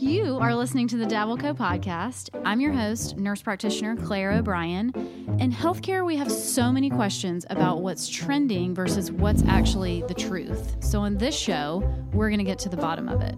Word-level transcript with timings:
You 0.00 0.38
are 0.38 0.54
listening 0.54 0.88
to 0.88 0.96
the 0.96 1.04
Dabbleco 1.04 1.54
podcast. 1.54 2.30
I'm 2.44 2.58
your 2.58 2.72
host, 2.72 3.18
nurse 3.18 3.42
practitioner 3.42 3.96
Claire 3.96 4.32
O'Brien. 4.32 4.92
In 5.38 5.52
healthcare, 5.52 6.06
we 6.06 6.16
have 6.16 6.32
so 6.32 6.72
many 6.72 6.88
questions 6.88 7.44
about 7.50 7.82
what's 7.82 8.08
trending 8.08 8.74
versus 8.74 9.12
what's 9.12 9.42
actually 9.44 10.02
the 10.08 10.14
truth. 10.14 10.76
So, 10.80 11.04
in 11.04 11.18
this 11.18 11.38
show, 11.38 11.82
we're 12.14 12.30
going 12.30 12.38
to 12.38 12.44
get 12.44 12.58
to 12.60 12.68
the 12.68 12.78
bottom 12.78 13.08
of 13.08 13.20
it. 13.20 13.34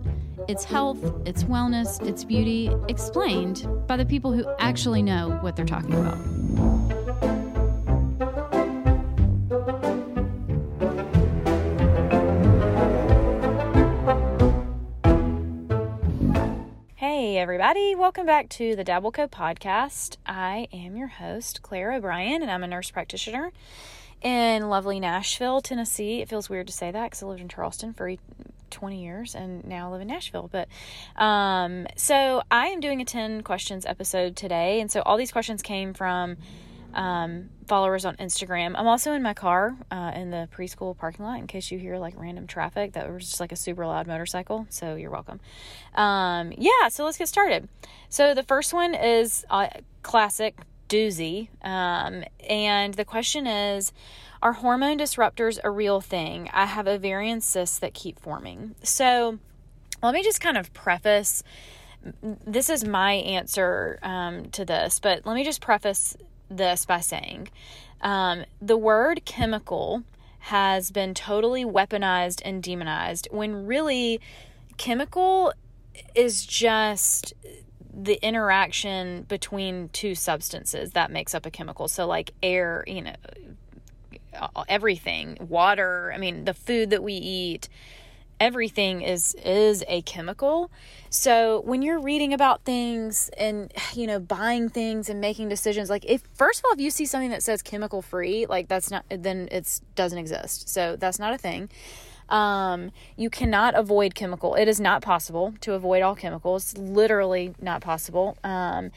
It's 0.48 0.64
health, 0.64 1.02
it's 1.26 1.42
wellness, 1.44 2.00
it's 2.06 2.22
beauty, 2.22 2.70
explained 2.88 3.66
by 3.88 3.96
the 3.96 4.06
people 4.06 4.32
who 4.32 4.44
actually 4.60 5.02
know 5.02 5.38
what 5.40 5.56
they're 5.56 5.64
talking 5.64 5.94
about. 5.94 6.41
Everybody, 17.62 17.94
welcome 17.94 18.26
back 18.26 18.48
to 18.48 18.74
the 18.74 18.82
Dabble 18.82 19.12
Dabbleco 19.12 19.30
podcast. 19.30 20.16
I 20.26 20.66
am 20.72 20.96
your 20.96 21.06
host, 21.06 21.62
Claire 21.62 21.92
O'Brien, 21.92 22.42
and 22.42 22.50
I'm 22.50 22.64
a 22.64 22.66
nurse 22.66 22.90
practitioner 22.90 23.52
in 24.20 24.68
lovely 24.68 24.98
Nashville, 24.98 25.60
Tennessee. 25.60 26.20
It 26.20 26.28
feels 26.28 26.50
weird 26.50 26.66
to 26.66 26.72
say 26.72 26.90
that 26.90 27.04
because 27.04 27.22
I 27.22 27.26
lived 27.26 27.40
in 27.40 27.48
Charleston 27.48 27.92
for 27.92 28.12
20 28.72 29.04
years 29.04 29.36
and 29.36 29.64
now 29.64 29.88
I 29.88 29.92
live 29.92 30.00
in 30.00 30.08
Nashville. 30.08 30.50
But 30.50 30.66
um, 31.14 31.86
so 31.94 32.42
I 32.50 32.66
am 32.66 32.80
doing 32.80 33.00
a 33.00 33.04
10 33.04 33.42
questions 33.42 33.86
episode 33.86 34.34
today. 34.34 34.80
And 34.80 34.90
so 34.90 35.00
all 35.02 35.16
these 35.16 35.30
questions 35.30 35.62
came 35.62 35.94
from 35.94 36.38
um, 36.94 37.50
followers 37.66 38.04
on 38.04 38.16
Instagram. 38.16 38.74
I'm 38.76 38.86
also 38.86 39.12
in 39.12 39.22
my 39.22 39.34
car 39.34 39.76
uh, 39.90 40.12
in 40.14 40.30
the 40.30 40.48
preschool 40.54 40.96
parking 40.96 41.24
lot 41.24 41.38
in 41.38 41.46
case 41.46 41.70
you 41.70 41.78
hear 41.78 41.98
like 41.98 42.14
random 42.16 42.46
traffic. 42.46 42.92
That 42.92 43.10
was 43.10 43.26
just 43.26 43.40
like 43.40 43.52
a 43.52 43.56
super 43.56 43.86
loud 43.86 44.06
motorcycle. 44.06 44.66
So 44.70 44.94
you're 44.94 45.10
welcome. 45.10 45.40
Um, 45.94 46.52
yeah, 46.56 46.88
so 46.88 47.04
let's 47.04 47.18
get 47.18 47.28
started. 47.28 47.68
So 48.08 48.34
the 48.34 48.42
first 48.42 48.72
one 48.72 48.94
is 48.94 49.44
uh, 49.50 49.68
classic 50.02 50.56
doozy. 50.88 51.48
Um, 51.64 52.24
and 52.48 52.94
the 52.94 53.04
question 53.04 53.46
is 53.46 53.92
Are 54.42 54.52
hormone 54.52 54.98
disruptors 54.98 55.58
a 55.64 55.70
real 55.70 56.00
thing? 56.00 56.50
I 56.52 56.66
have 56.66 56.86
ovarian 56.86 57.40
cysts 57.40 57.78
that 57.78 57.94
keep 57.94 58.20
forming. 58.20 58.74
So 58.82 59.38
let 60.02 60.14
me 60.14 60.22
just 60.22 60.40
kind 60.40 60.58
of 60.58 60.72
preface 60.72 61.42
this 62.22 62.68
is 62.68 62.84
my 62.84 63.12
answer 63.12 63.98
um, 64.02 64.50
to 64.50 64.64
this, 64.64 64.98
but 64.98 65.24
let 65.24 65.34
me 65.34 65.44
just 65.44 65.60
preface 65.60 66.16
this 66.56 66.84
by 66.84 67.00
saying 67.00 67.48
um, 68.00 68.44
the 68.60 68.76
word 68.76 69.24
chemical 69.24 70.02
has 70.40 70.90
been 70.90 71.14
totally 71.14 71.64
weaponized 71.64 72.42
and 72.44 72.62
demonized 72.62 73.28
when 73.30 73.66
really 73.66 74.20
chemical 74.76 75.52
is 76.14 76.44
just 76.44 77.32
the 77.94 78.18
interaction 78.26 79.22
between 79.22 79.88
two 79.90 80.14
substances 80.14 80.92
that 80.92 81.10
makes 81.10 81.34
up 81.34 81.46
a 81.46 81.50
chemical. 81.50 81.86
So, 81.88 82.06
like 82.06 82.32
air, 82.42 82.82
you 82.86 83.02
know, 83.02 83.14
everything, 84.66 85.36
water, 85.48 86.12
I 86.14 86.18
mean, 86.18 86.44
the 86.44 86.54
food 86.54 86.90
that 86.90 87.02
we 87.02 87.14
eat, 87.14 87.68
everything 88.42 89.02
is 89.02 89.34
is 89.44 89.84
a 89.86 90.02
chemical. 90.02 90.68
So 91.10 91.60
when 91.60 91.80
you're 91.80 92.00
reading 92.00 92.34
about 92.34 92.64
things 92.64 93.30
and 93.38 93.72
you 93.94 94.06
know 94.08 94.18
buying 94.18 94.68
things 94.68 95.08
and 95.08 95.20
making 95.20 95.48
decisions 95.48 95.88
like 95.88 96.04
if 96.06 96.22
first 96.34 96.58
of 96.58 96.64
all 96.64 96.72
if 96.72 96.80
you 96.80 96.90
see 96.90 97.06
something 97.06 97.30
that 97.30 97.42
says 97.42 97.62
chemical 97.62 98.02
free, 98.02 98.46
like 98.46 98.66
that's 98.66 98.90
not 98.90 99.04
then 99.08 99.48
it's 99.52 99.80
doesn't 99.94 100.18
exist. 100.18 100.68
So 100.68 100.96
that's 100.96 101.20
not 101.20 101.32
a 101.32 101.38
thing. 101.38 101.70
Um, 102.28 102.90
you 103.16 103.30
cannot 103.30 103.76
avoid 103.76 104.14
chemical. 104.14 104.54
It 104.56 104.66
is 104.66 104.80
not 104.80 105.02
possible 105.02 105.54
to 105.60 105.74
avoid 105.74 106.02
all 106.02 106.16
chemicals. 106.16 106.76
Literally 106.76 107.54
not 107.60 107.80
possible. 107.80 108.36
Um, 108.42 108.90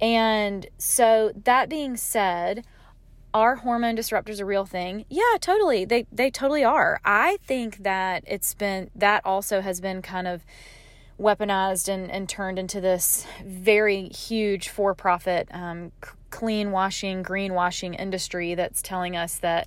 and 0.00 0.66
so 0.78 1.32
that 1.44 1.68
being 1.68 1.96
said, 1.96 2.64
are 3.38 3.54
hormone 3.54 3.96
disruptors 3.96 4.40
a 4.40 4.44
real 4.44 4.66
thing? 4.66 5.04
Yeah, 5.08 5.36
totally. 5.40 5.84
They 5.84 6.06
they 6.10 6.30
totally 6.30 6.64
are. 6.64 7.00
I 7.04 7.38
think 7.46 7.84
that 7.84 8.24
it's 8.26 8.52
been 8.54 8.90
that 8.96 9.24
also 9.24 9.60
has 9.60 9.80
been 9.80 10.02
kind 10.02 10.26
of 10.26 10.44
weaponized 11.20 11.88
and, 11.88 12.10
and 12.10 12.28
turned 12.28 12.58
into 12.58 12.80
this 12.80 13.26
very 13.44 14.08
huge 14.08 14.68
for 14.68 14.94
profit 14.94 15.48
um, 15.52 15.92
clean 16.30 16.70
washing, 16.72 17.22
green 17.22 17.54
washing 17.54 17.94
industry 17.94 18.54
that's 18.54 18.82
telling 18.82 19.16
us 19.16 19.36
that 19.38 19.66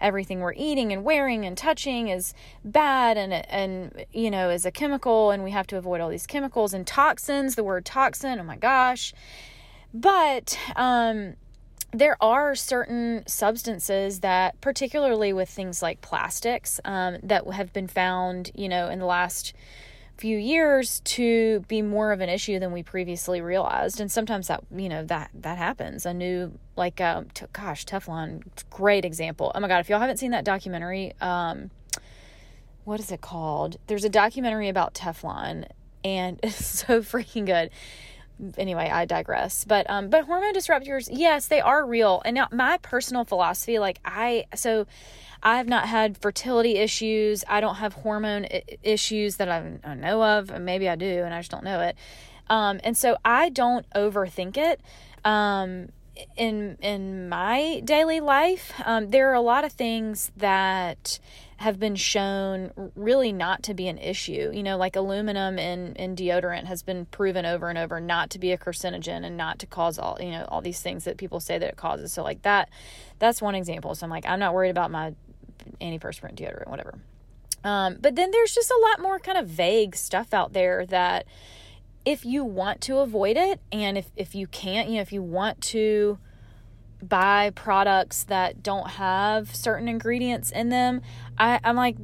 everything 0.00 0.40
we're 0.40 0.54
eating 0.54 0.92
and 0.92 1.04
wearing 1.04 1.44
and 1.44 1.56
touching 1.56 2.08
is 2.08 2.34
bad 2.64 3.16
and 3.16 3.32
and 3.32 4.04
you 4.12 4.30
know 4.32 4.50
is 4.50 4.66
a 4.66 4.70
chemical 4.72 5.30
and 5.30 5.44
we 5.44 5.52
have 5.52 5.66
to 5.68 5.76
avoid 5.76 6.00
all 6.00 6.08
these 6.08 6.26
chemicals 6.26 6.74
and 6.74 6.88
toxins. 6.88 7.54
The 7.54 7.64
word 7.64 7.84
toxin, 7.84 8.40
oh 8.40 8.44
my 8.44 8.56
gosh. 8.56 9.14
But 9.94 10.58
um 10.74 11.34
there 11.92 12.16
are 12.22 12.54
certain 12.54 13.22
substances 13.26 14.20
that, 14.20 14.60
particularly 14.60 15.32
with 15.32 15.48
things 15.48 15.82
like 15.82 16.00
plastics, 16.00 16.80
um, 16.84 17.18
that 17.22 17.46
have 17.52 17.72
been 17.72 17.86
found, 17.86 18.50
you 18.54 18.68
know, 18.68 18.88
in 18.88 18.98
the 18.98 19.04
last 19.04 19.52
few 20.16 20.38
years 20.38 21.00
to 21.00 21.60
be 21.68 21.82
more 21.82 22.12
of 22.12 22.20
an 22.20 22.28
issue 22.28 22.58
than 22.58 22.72
we 22.72 22.82
previously 22.82 23.40
realized. 23.40 24.00
And 24.00 24.10
sometimes 24.10 24.48
that 24.48 24.62
you 24.74 24.88
know 24.88 25.04
that 25.06 25.30
that 25.34 25.58
happens. 25.58 26.06
A 26.06 26.14
new 26.14 26.58
like 26.76 27.00
um 27.00 27.26
t- 27.34 27.46
gosh 27.52 27.84
teflon 27.84 28.42
great 28.70 29.04
example. 29.04 29.50
Oh 29.54 29.60
my 29.60 29.68
god 29.68 29.80
if 29.80 29.88
y'all 29.88 30.00
haven't 30.00 30.18
seen 30.18 30.30
that 30.30 30.44
documentary 30.44 31.12
um 31.20 31.70
what 32.84 33.00
is 33.00 33.10
it 33.10 33.20
called? 33.20 33.78
There's 33.86 34.04
a 34.04 34.08
documentary 34.08 34.68
about 34.68 34.94
teflon 34.94 35.66
and 36.04 36.38
it's 36.42 36.66
so 36.66 37.00
freaking 37.00 37.46
good 37.46 37.70
anyway, 38.56 38.90
I 38.90 39.04
digress. 39.04 39.64
But 39.64 39.88
um, 39.88 40.10
but 40.10 40.24
hormone 40.24 40.54
disruptors, 40.54 41.08
yes, 41.10 41.48
they 41.48 41.60
are 41.60 41.84
real. 41.84 42.22
And 42.24 42.34
now 42.34 42.48
my 42.52 42.78
personal 42.78 43.24
philosophy, 43.24 43.78
like 43.78 43.98
I, 44.04 44.46
so 44.54 44.86
I've 45.42 45.68
not 45.68 45.88
had 45.88 46.18
fertility 46.18 46.76
issues. 46.76 47.44
I 47.48 47.60
don't 47.60 47.76
have 47.76 47.94
hormone 47.94 48.46
I- 48.46 48.62
issues 48.82 49.36
that 49.36 49.48
I, 49.48 49.78
I 49.84 49.94
know 49.94 50.22
of. 50.22 50.60
Maybe 50.60 50.88
I 50.88 50.96
do, 50.96 51.22
and 51.24 51.34
I 51.34 51.40
just 51.40 51.50
don't 51.50 51.64
know 51.64 51.80
it. 51.80 51.96
Um, 52.48 52.80
and 52.84 52.96
so 52.96 53.16
I 53.24 53.48
don't 53.48 53.88
overthink 53.90 54.56
it. 54.56 54.80
Um, 55.24 55.88
in 56.36 56.76
in 56.82 57.28
my 57.28 57.80
daily 57.84 58.20
life, 58.20 58.72
um, 58.84 59.10
there 59.10 59.30
are 59.30 59.34
a 59.34 59.40
lot 59.40 59.64
of 59.64 59.72
things 59.72 60.30
that 60.36 61.18
have 61.62 61.78
been 61.78 61.94
shown 61.94 62.72
really 62.96 63.32
not 63.32 63.62
to 63.62 63.72
be 63.72 63.86
an 63.86 63.96
issue. 63.96 64.50
You 64.52 64.64
know, 64.64 64.76
like 64.76 64.96
aluminum 64.96 65.60
in, 65.60 65.94
in 65.94 66.16
deodorant 66.16 66.64
has 66.64 66.82
been 66.82 67.06
proven 67.06 67.46
over 67.46 67.68
and 67.68 67.78
over 67.78 68.00
not 68.00 68.30
to 68.30 68.40
be 68.40 68.50
a 68.50 68.58
carcinogen 68.58 69.24
and 69.24 69.36
not 69.36 69.60
to 69.60 69.66
cause 69.66 69.96
all, 69.96 70.18
you 70.20 70.32
know, 70.32 70.44
all 70.48 70.60
these 70.60 70.80
things 70.80 71.04
that 71.04 71.18
people 71.18 71.38
say 71.38 71.58
that 71.58 71.68
it 71.68 71.76
causes. 71.76 72.12
So 72.12 72.24
like 72.24 72.42
that, 72.42 72.68
that's 73.20 73.40
one 73.40 73.54
example. 73.54 73.94
So 73.94 74.04
I'm 74.04 74.10
like, 74.10 74.26
I'm 74.26 74.40
not 74.40 74.54
worried 74.54 74.70
about 74.70 74.90
my 74.90 75.14
antiperspirant 75.80 76.34
deodorant, 76.34 76.68
whatever. 76.68 76.98
Um, 77.62 77.98
but 78.00 78.16
then 78.16 78.32
there's 78.32 78.52
just 78.52 78.72
a 78.72 78.80
lot 78.90 79.00
more 79.00 79.20
kind 79.20 79.38
of 79.38 79.46
vague 79.46 79.94
stuff 79.94 80.34
out 80.34 80.54
there 80.54 80.84
that 80.86 81.26
if 82.04 82.24
you 82.24 82.42
want 82.42 82.80
to 82.80 82.98
avoid 82.98 83.36
it 83.36 83.60
and 83.70 83.96
if, 83.96 84.10
if 84.16 84.34
you 84.34 84.48
can't, 84.48 84.88
you 84.88 84.96
know, 84.96 85.02
if 85.02 85.12
you 85.12 85.22
want 85.22 85.60
to, 85.60 86.18
buy 87.02 87.50
products 87.50 88.22
that 88.24 88.62
don't 88.62 88.90
have 88.90 89.54
certain 89.54 89.88
ingredients 89.88 90.50
in 90.50 90.68
them, 90.68 91.02
I, 91.38 91.60
I'm 91.64 91.76
like, 91.76 91.96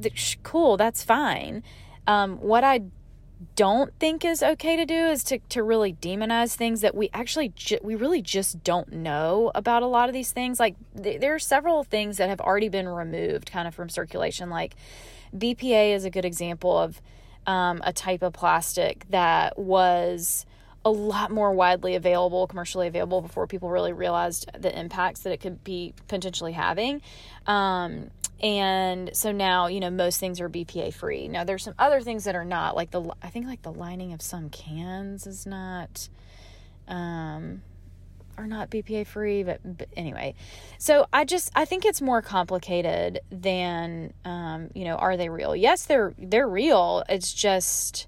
cool, 0.43 0.77
that's 0.77 1.03
fine. 1.03 1.63
Um, 2.07 2.37
what 2.37 2.63
I 2.63 2.81
don't 3.55 3.93
think 3.99 4.25
is 4.25 4.43
okay 4.43 4.75
to 4.75 4.85
do 4.85 4.93
is 4.93 5.23
to, 5.25 5.39
to 5.49 5.63
really 5.63 5.93
demonize 5.93 6.55
things 6.55 6.81
that 6.81 6.93
we 6.93 7.09
actually 7.13 7.49
ju- 7.49 7.79
we 7.81 7.95
really 7.95 8.21
just 8.21 8.63
don't 8.63 8.91
know 8.91 9.49
about 9.55 9.81
a 9.81 9.87
lot 9.87 10.09
of 10.09 10.13
these 10.13 10.33
things 10.33 10.59
like 10.59 10.75
th- 11.01 11.21
there 11.21 11.33
are 11.33 11.39
several 11.39 11.85
things 11.85 12.17
that 12.17 12.27
have 12.27 12.41
already 12.41 12.67
been 12.67 12.87
removed 12.87 13.49
kind 13.49 13.65
of 13.65 13.73
from 13.73 13.87
circulation 13.87 14.49
like 14.49 14.75
bpa 15.33 15.95
is 15.95 16.03
a 16.03 16.09
good 16.09 16.25
example 16.25 16.77
of 16.77 17.01
um, 17.47 17.81
a 17.85 17.93
type 17.93 18.23
of 18.23 18.33
plastic 18.33 19.05
that 19.09 19.57
was 19.57 20.45
a 20.85 20.89
lot 20.89 21.29
more 21.29 21.51
widely 21.51 21.95
available, 21.95 22.47
commercially 22.47 22.87
available 22.87 23.21
before 23.21 23.47
people 23.47 23.69
really 23.69 23.91
realized 23.91 24.49
the 24.57 24.77
impacts 24.77 25.21
that 25.21 25.33
it 25.33 25.41
could 25.41 25.63
be 25.63 25.93
potentially 26.07 26.53
having. 26.53 27.01
Um, 27.45 28.11
and 28.41 29.11
so 29.13 29.31
now, 29.31 29.67
you 29.67 29.79
know, 29.79 29.89
most 29.89 30.19
things 30.19 30.39
are 30.39 30.49
BPA 30.49 30.93
free. 30.93 31.27
Now 31.27 31.43
there's 31.43 31.63
some 31.63 31.75
other 31.77 32.01
things 32.01 32.23
that 32.23 32.35
are 32.35 32.45
not, 32.45 32.75
like 32.75 32.91
the 32.91 33.13
I 33.21 33.29
think 33.29 33.47
like 33.47 33.61
the 33.61 33.71
lining 33.71 34.13
of 34.13 34.21
some 34.21 34.49
cans 34.49 35.27
is 35.27 35.45
not 35.45 36.09
um 36.87 37.61
are 38.37 38.47
not 38.47 38.69
BPA 38.69 39.05
free, 39.05 39.43
but, 39.43 39.59
but 39.77 39.89
anyway. 39.97 40.33
So 40.77 41.05
I 41.11 41.25
just 41.25 41.51
I 41.55 41.65
think 41.65 41.85
it's 41.85 42.01
more 42.01 42.21
complicated 42.21 43.19
than 43.29 44.13
um, 44.23 44.69
you 44.73 44.85
know, 44.85 44.95
are 44.95 45.17
they 45.17 45.29
real? 45.29 45.55
Yes, 45.55 45.85
they're 45.85 46.13
they're 46.17 46.47
real. 46.47 47.03
It's 47.09 47.33
just 47.33 48.07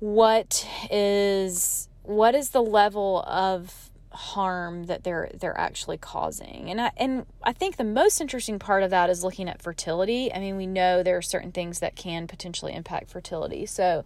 what 0.00 0.66
is 0.90 1.88
what 2.02 2.34
is 2.34 2.50
the 2.50 2.62
level 2.62 3.22
of 3.22 3.90
harm 4.14 4.84
that 4.84 5.04
they're 5.04 5.30
they're 5.34 5.58
actually 5.58 5.98
causing. 5.98 6.70
And 6.70 6.80
I 6.80 6.90
and 6.96 7.26
I 7.42 7.52
think 7.52 7.76
the 7.76 7.84
most 7.84 8.20
interesting 8.20 8.58
part 8.58 8.82
of 8.82 8.90
that 8.90 9.10
is 9.10 9.24
looking 9.24 9.48
at 9.48 9.62
fertility. 9.62 10.32
I 10.32 10.38
mean, 10.38 10.56
we 10.56 10.66
know 10.66 11.02
there 11.02 11.16
are 11.16 11.22
certain 11.22 11.52
things 11.52 11.80
that 11.80 11.96
can 11.96 12.26
potentially 12.26 12.74
impact 12.74 13.10
fertility. 13.10 13.66
So 13.66 14.04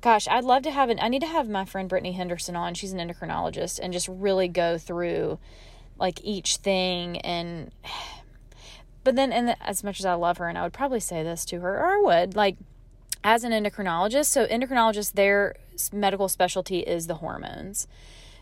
gosh, 0.00 0.28
I'd 0.28 0.44
love 0.44 0.62
to 0.64 0.70
have 0.70 0.90
an 0.90 0.98
I 1.00 1.08
need 1.08 1.22
to 1.22 1.26
have 1.26 1.48
my 1.48 1.64
friend 1.64 1.88
Brittany 1.88 2.12
Henderson 2.12 2.56
on. 2.56 2.74
She's 2.74 2.92
an 2.92 2.98
endocrinologist 2.98 3.78
and 3.82 3.92
just 3.92 4.08
really 4.08 4.48
go 4.48 4.78
through 4.78 5.38
like 5.98 6.20
each 6.24 6.56
thing 6.56 7.18
and 7.18 7.70
but 9.04 9.16
then 9.16 9.32
and 9.32 9.56
as 9.60 9.84
much 9.84 10.00
as 10.00 10.06
I 10.06 10.14
love 10.14 10.38
her 10.38 10.48
and 10.48 10.56
I 10.56 10.62
would 10.62 10.72
probably 10.72 11.00
say 11.00 11.22
this 11.22 11.44
to 11.46 11.60
her 11.60 11.78
or 11.78 11.86
I 11.86 11.98
would 11.98 12.36
like 12.36 12.56
as 13.24 13.42
an 13.42 13.52
endocrinologist, 13.52 14.26
so 14.26 14.46
endocrinologists 14.46 15.12
their 15.12 15.56
medical 15.92 16.28
specialty 16.28 16.80
is 16.80 17.06
the 17.06 17.16
hormones. 17.16 17.88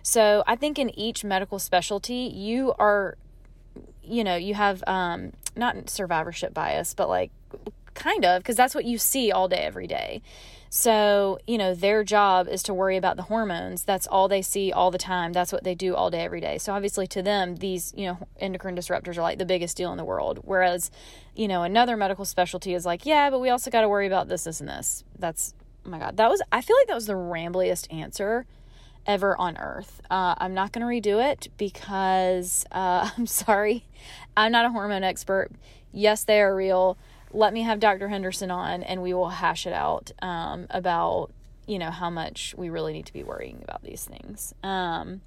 So 0.03 0.43
I 0.47 0.57
think 0.57 0.79
in 0.79 0.97
each 0.99 1.25
medical 1.25 1.59
specialty, 1.59 2.31
you 2.35 2.75
are, 2.79 3.17
you 4.03 4.25
know, 4.25 4.37
you 4.37 4.55
have 4.55 4.83
um, 4.87 5.33
not 5.57 5.89
survivorship 5.89 6.53
bias, 6.53 6.95
but 6.95 7.09
like 7.09 7.31
kind 7.95 8.25
of, 8.25 8.43
because 8.43 8.57
that's 8.57 8.75
what 8.75 8.85
you 8.85 8.99
see 8.99 9.31
all 9.31 9.49
day, 9.49 9.59
every 9.59 9.87
day. 9.87 10.23
So, 10.75 11.39
you 11.47 11.59
know, 11.59 11.75
their 11.75 12.03
job 12.03 12.49
is 12.49 12.63
to 12.63 12.73
worry 12.73 12.97
about 12.97 13.17
the 13.17 13.25
hormones. 13.25 13.85
That's 13.85 14.07
all 14.07 14.27
they 14.27 14.41
see 14.41 14.73
all 14.73 14.91
the 14.91 14.97
time. 14.97 15.35
That's 15.35 15.53
what 15.53 15.65
they 15.65 15.75
do 15.75 15.95
all 15.95 16.11
day, 16.11 16.23
every 16.23 16.41
day. 16.41 16.57
So, 16.57 16.73
obviously, 16.73 17.07
to 17.09 17.23
them, 17.23 17.57
these, 17.57 17.93
you 17.95 18.07
know, 18.07 18.27
endocrine 18.41 18.75
disruptors 18.75 19.19
are 19.19 19.23
like 19.23 19.37
the 19.37 19.45
biggest 19.45 19.77
deal 19.77 19.93
in 19.93 19.99
the 19.99 20.05
world. 20.05 20.41
Whereas, 20.45 20.91
you 21.37 21.47
know, 21.47 21.63
another 21.63 21.95
medical 21.95 22.25
specialty 22.25 22.73
is 22.73 22.87
like, 22.87 23.05
yeah, 23.05 23.29
but 23.29 23.41
we 23.41 23.51
also 23.51 23.71
got 23.71 23.83
to 23.83 23.89
worry 23.89 24.07
about 24.07 24.29
this, 24.29 24.45
this, 24.45 24.61
and 24.61 24.69
this. 24.71 25.05
That's, 25.19 25.53
oh 25.85 25.91
my 25.91 25.99
God, 25.99 26.17
that 26.17 26.31
was, 26.31 26.41
I 26.51 26.63
feel 26.63 26.77
like 26.79 26.87
that 26.87 26.95
was 26.95 27.07
the 27.07 27.13
rambliest 27.13 27.93
answer 27.93 28.47
ever 29.07 29.37
on 29.39 29.57
earth. 29.57 30.01
Uh, 30.11 30.35
I'm 30.39 30.55
not 30.55 30.73
going 30.73 31.03
to 31.03 31.11
redo 31.11 31.33
it 31.33 31.49
because 31.57 32.65
uh, 32.73 33.11
I'm 33.19 33.27
sorry. 33.27 33.85
I'm 34.37 34.53
not 34.53 34.65
a 34.65 34.71
hormone 34.71 35.05
expert. 35.05 35.51
Yes, 35.93 36.25
they 36.25 36.41
are 36.41 36.55
real. 36.55 36.97
Let 37.33 37.53
me 37.53 37.63
have 37.63 37.81
Dr. 37.81 38.09
Henderson 38.09 38.51
on 38.51 38.83
and 38.83 39.03
we 39.03 39.15
will 39.15 39.31
hash 39.31 39.67
it 39.67 39.73
out 39.73 40.13
um, 40.21 40.67
about, 40.71 41.31
you 41.67 41.79
know, 41.79 41.91
how 41.91 42.11
much 42.11 42.55
we 42.57 42.71
really 42.71 42.93
need 42.93 43.07
to 43.07 43.13
be 43.13 43.23
worrying 43.23 43.61
about 43.63 43.83
these 43.83 44.05
things. 44.05 44.55
Um, 44.63 45.23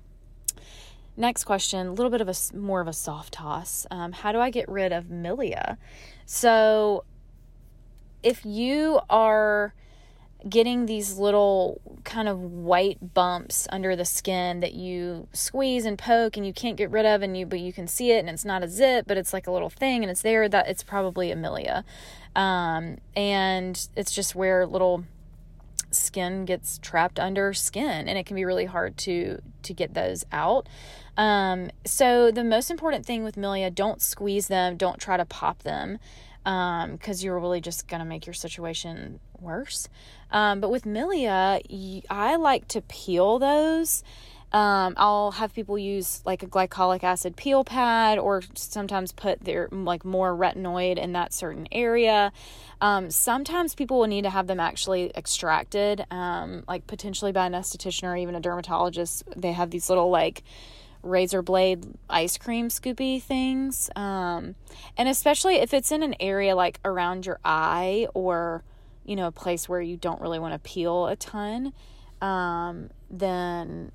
next 1.18 1.46
question, 1.46 1.88
a 1.88 1.92
little 1.92 2.12
bit 2.12 2.22
of 2.22 2.30
a 2.30 2.36
more 2.56 2.82
of 2.82 2.88
a 2.88 2.94
soft 2.94 3.34
toss. 3.34 3.88
Um, 3.90 4.12
how 4.12 4.32
do 4.32 4.40
I 4.40 4.50
get 4.50 4.70
rid 4.70 4.92
of 4.92 5.06
milia? 5.06 5.78
So 6.26 7.06
if 8.22 8.46
you 8.46 9.00
are 9.10 9.74
getting 10.48 10.86
these 10.86 11.18
little 11.18 11.82
kind 12.04 12.28
of 12.28 12.40
white 12.40 13.14
bumps 13.14 13.68
under 13.72 13.96
the 13.96 14.06
skin 14.06 14.60
that 14.60 14.74
you 14.74 15.28
squeeze 15.34 15.86
and 15.86 15.98
poke 15.98 16.38
and 16.38 16.46
you 16.46 16.54
can't 16.54 16.78
get 16.78 16.92
rid 16.92 17.06
of 17.06 17.24
and 17.24 17.36
you 17.36 17.46
but 17.46 17.60
you 17.60 17.74
can 17.74 17.88
see 17.88 18.12
it 18.12 18.20
and 18.20 18.30
it's 18.30 18.46
not 18.46 18.64
a 18.64 18.68
zit 18.68 19.08
but 19.08 19.18
it's 19.18 19.34
like 19.34 19.48
a 19.48 19.52
little 19.52 19.72
thing 19.72 20.04
and 20.04 20.12
it's 20.12 20.22
there 20.22 20.48
that 20.48 20.68
it's 20.68 20.84
probably 20.84 21.30
milia 21.32 21.84
um, 22.36 22.98
and 23.16 23.88
it's 23.96 24.12
just 24.12 24.36
where 24.36 24.68
little 24.68 25.04
skin 25.96 26.46
gets 26.46 26.78
trapped 26.80 27.20
under 27.20 27.54
skin 27.54 28.08
and 28.08 28.18
it 28.18 28.26
can 28.26 28.36
be 28.36 28.46
really 28.46 28.66
hard 28.66 28.98
to 28.98 29.42
to 29.64 29.74
get 29.74 29.94
those 29.94 30.26
out. 30.32 30.68
Um, 31.18 31.72
so 31.86 32.30
the 32.30 32.44
most 32.44 32.70
important 32.70 33.06
thing 33.06 33.24
with 33.24 33.36
milia 33.36 33.74
don't 33.74 34.02
squeeze 34.02 34.48
them 34.48 34.78
don't 34.78 35.00
try 35.00 35.18
to 35.18 35.26
pop 35.26 35.64
them 35.64 35.98
because 36.44 37.22
um, 37.22 37.26
you're 37.26 37.40
really 37.40 37.62
just 37.62 37.88
going 37.88 38.02
to 38.02 38.06
make 38.06 38.28
your 38.28 38.34
situation 38.34 39.20
worse. 39.42 39.90
Um, 40.32 40.60
but 40.60 40.70
with 40.70 40.84
milia, 40.84 42.04
I 42.10 42.36
like 42.36 42.68
to 42.70 42.82
peel 42.82 43.40
those. 43.40 44.04
Um, 44.52 44.94
I'll 44.96 45.32
have 45.32 45.54
people 45.54 45.78
use 45.78 46.22
like 46.26 46.42
a 46.42 46.48
glycolic 46.48 47.04
acid 47.04 47.36
peel 47.36 47.66
pad 47.66 48.18
or 48.18 48.42
sometimes 48.54 49.12
put 49.12 49.42
their 49.42 49.68
like 49.70 50.06
more 50.06 50.34
retinoid 50.34 50.98
in 50.98 51.12
that 51.12 51.34
certain 51.34 51.68
area. 51.74 52.32
Um, 52.80 53.12
sometimes 53.12 53.76
people 53.76 54.00
will 54.00 54.08
need 54.08 54.22
to 54.24 54.30
have 54.30 54.48
them 54.48 54.62
actually 54.62 55.12
extracted, 55.16 56.06
um, 56.10 56.64
like 56.70 56.88
potentially 56.88 57.34
by 57.34 57.48
an 57.48 57.54
esthetician 57.54 58.04
or 58.04 58.16
even 58.16 58.34
a 58.34 58.40
dermatologist. 58.40 59.24
They 59.36 59.52
have 59.52 59.72
these 59.72 59.90
little 59.90 60.10
like 60.10 60.44
razor 61.04 61.42
blade 61.42 61.86
ice 62.10 62.38
cream 62.38 62.70
scoopy 62.70 63.22
things. 63.22 63.90
Um, 63.96 64.56
and 64.98 65.10
especially 65.10 65.56
if 65.56 65.74
it's 65.74 65.92
in 65.92 66.02
an 66.02 66.16
area 66.22 66.56
like 66.56 66.80
around 66.86 67.26
your 67.26 67.40
eye 67.44 68.08
or, 68.14 68.64
you 69.06 69.16
know, 69.16 69.28
a 69.28 69.32
place 69.32 69.70
where 69.70 69.82
you 69.82 69.98
don't 69.98 70.22
really 70.22 70.40
want 70.40 70.54
to 70.54 70.60
peel 70.60 71.08
a 71.08 71.16
ton, 71.16 71.74
um, 72.22 72.90
then 73.10 73.92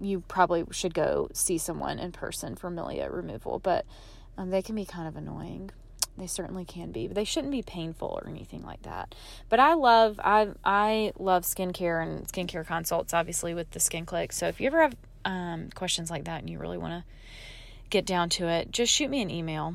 you 0.00 0.20
probably 0.20 0.64
should 0.70 0.94
go 0.94 1.28
see 1.32 1.58
someone 1.58 1.98
in 1.98 2.12
person 2.12 2.56
for 2.56 2.70
milia 2.70 3.12
removal. 3.12 3.58
But 3.58 3.84
um, 4.36 4.50
they 4.50 4.62
can 4.62 4.74
be 4.74 4.84
kind 4.84 5.06
of 5.06 5.16
annoying. 5.16 5.70
They 6.16 6.26
certainly 6.26 6.64
can 6.64 6.92
be, 6.92 7.06
but 7.06 7.14
they 7.14 7.24
shouldn't 7.24 7.52
be 7.52 7.62
painful 7.62 8.20
or 8.22 8.28
anything 8.28 8.64
like 8.64 8.82
that. 8.82 9.14
But 9.48 9.60
I 9.60 9.74
love 9.74 10.20
I 10.22 10.48
I 10.64 11.12
love 11.18 11.44
skincare 11.44 12.02
and 12.02 12.26
skincare 12.28 12.66
consults, 12.66 13.14
obviously 13.14 13.54
with 13.54 13.70
the 13.70 13.80
Skin 13.80 14.04
Clique. 14.04 14.32
So 14.32 14.46
if 14.46 14.60
you 14.60 14.66
ever 14.66 14.82
have 14.82 14.96
um, 15.24 15.70
questions 15.74 16.10
like 16.10 16.24
that 16.24 16.40
and 16.40 16.50
you 16.50 16.58
really 16.58 16.78
want 16.78 16.92
to 16.92 17.04
get 17.88 18.04
down 18.04 18.28
to 18.30 18.48
it, 18.48 18.70
just 18.70 18.92
shoot 18.92 19.08
me 19.08 19.22
an 19.22 19.30
email 19.30 19.74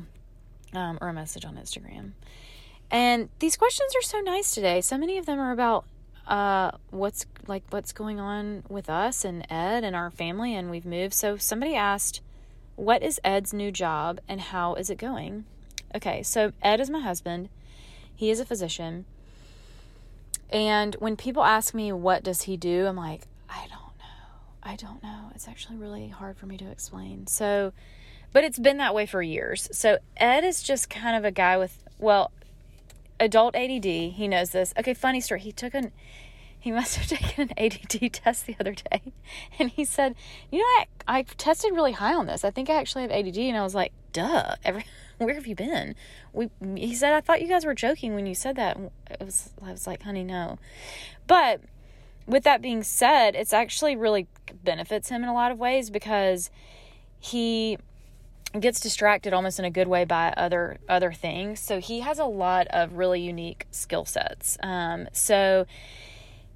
um, 0.74 0.98
or 1.00 1.08
a 1.08 1.12
message 1.12 1.44
on 1.44 1.56
Instagram. 1.56 2.12
And 2.90 3.28
these 3.38 3.56
questions 3.56 3.94
are 3.96 4.02
so 4.02 4.20
nice 4.20 4.54
today. 4.54 4.80
So 4.80 4.96
many 4.96 5.18
of 5.18 5.26
them 5.26 5.38
are 5.38 5.52
about 5.52 5.84
uh, 6.26 6.72
what's 6.90 7.26
like 7.46 7.64
what's 7.70 7.92
going 7.92 8.20
on 8.20 8.62
with 8.68 8.88
us 8.90 9.24
and 9.24 9.46
Ed 9.50 9.84
and 9.84 9.96
our 9.96 10.10
family, 10.10 10.54
and 10.54 10.70
we've 10.70 10.86
moved. 10.86 11.14
So 11.14 11.36
somebody 11.36 11.74
asked, 11.74 12.20
"What 12.76 13.02
is 13.02 13.20
Ed's 13.24 13.52
new 13.52 13.70
job 13.70 14.20
and 14.28 14.40
how 14.40 14.74
is 14.74 14.90
it 14.90 14.98
going?" 14.98 15.44
Okay, 15.94 16.22
so 16.22 16.52
Ed 16.62 16.80
is 16.80 16.90
my 16.90 17.00
husband. 17.00 17.48
He 18.14 18.30
is 18.30 18.40
a 18.40 18.44
physician. 18.44 19.04
And 20.50 20.94
when 20.96 21.16
people 21.16 21.44
ask 21.44 21.74
me 21.74 21.92
what 21.92 22.22
does 22.22 22.42
he 22.42 22.56
do, 22.56 22.86
I'm 22.86 22.96
like, 22.96 23.22
I 23.48 23.66
don't 23.68 23.70
know. 23.98 24.62
I 24.62 24.76
don't 24.76 25.02
know. 25.02 25.30
It's 25.34 25.46
actually 25.46 25.76
really 25.76 26.08
hard 26.08 26.36
for 26.36 26.46
me 26.46 26.56
to 26.56 26.70
explain. 26.70 27.26
So, 27.26 27.72
but 28.32 28.44
it's 28.44 28.58
been 28.58 28.78
that 28.78 28.94
way 28.94 29.06
for 29.06 29.22
years. 29.22 29.68
So, 29.72 29.98
Ed 30.16 30.44
is 30.44 30.62
just 30.62 30.90
kind 30.90 31.16
of 31.16 31.24
a 31.24 31.30
guy 31.30 31.56
with, 31.58 31.82
well, 31.98 32.32
adult 33.20 33.54
ADD. 33.54 33.84
He 33.84 34.28
knows 34.28 34.50
this. 34.50 34.72
Okay, 34.78 34.94
funny 34.94 35.20
story. 35.20 35.40
He 35.40 35.52
took 35.52 35.74
an, 35.74 35.92
he 36.58 36.72
must 36.72 36.96
have 36.96 37.06
taken 37.06 37.50
an 37.50 37.58
ADD 37.58 38.12
test 38.12 38.46
the 38.46 38.56
other 38.60 38.74
day. 38.74 39.12
And 39.58 39.70
he 39.70 39.84
said, 39.84 40.14
You 40.50 40.60
know, 40.60 40.64
I, 40.64 40.86
I 41.06 41.22
tested 41.22 41.72
really 41.72 41.92
high 41.92 42.14
on 42.14 42.26
this. 42.26 42.44
I 42.44 42.50
think 42.50 42.70
I 42.70 42.74
actually 42.74 43.02
have 43.02 43.10
ADD. 43.10 43.38
And 43.38 43.56
I 43.56 43.62
was 43.62 43.74
like, 43.74 43.92
Duh. 44.12 44.56
Every, 44.64 44.84
where 45.18 45.34
have 45.34 45.46
you 45.46 45.54
been? 45.54 45.94
We, 46.32 46.50
he 46.76 46.94
said, 46.94 47.12
I 47.12 47.20
thought 47.20 47.42
you 47.42 47.48
guys 47.48 47.64
were 47.64 47.74
joking 47.74 48.14
when 48.14 48.26
you 48.26 48.34
said 48.34 48.56
that. 48.56 48.78
It 49.10 49.24
was, 49.24 49.50
I 49.62 49.72
was 49.72 49.86
like, 49.86 50.02
honey, 50.02 50.24
no. 50.24 50.58
But 51.26 51.60
with 52.26 52.44
that 52.44 52.62
being 52.62 52.82
said, 52.82 53.34
it's 53.34 53.52
actually 53.52 53.96
really 53.96 54.28
benefits 54.62 55.08
him 55.08 55.22
in 55.22 55.28
a 55.28 55.34
lot 55.34 55.50
of 55.50 55.58
ways 55.58 55.90
because 55.90 56.50
he 57.18 57.78
gets 58.58 58.80
distracted 58.80 59.32
almost 59.32 59.58
in 59.58 59.64
a 59.64 59.70
good 59.70 59.88
way 59.88 60.04
by 60.04 60.32
other 60.36 60.78
other 60.88 61.12
things. 61.12 61.60
So 61.60 61.80
he 61.80 62.00
has 62.00 62.18
a 62.18 62.24
lot 62.24 62.66
of 62.68 62.94
really 62.94 63.20
unique 63.20 63.66
skill 63.70 64.04
sets. 64.04 64.56
Um, 64.62 65.08
so 65.12 65.66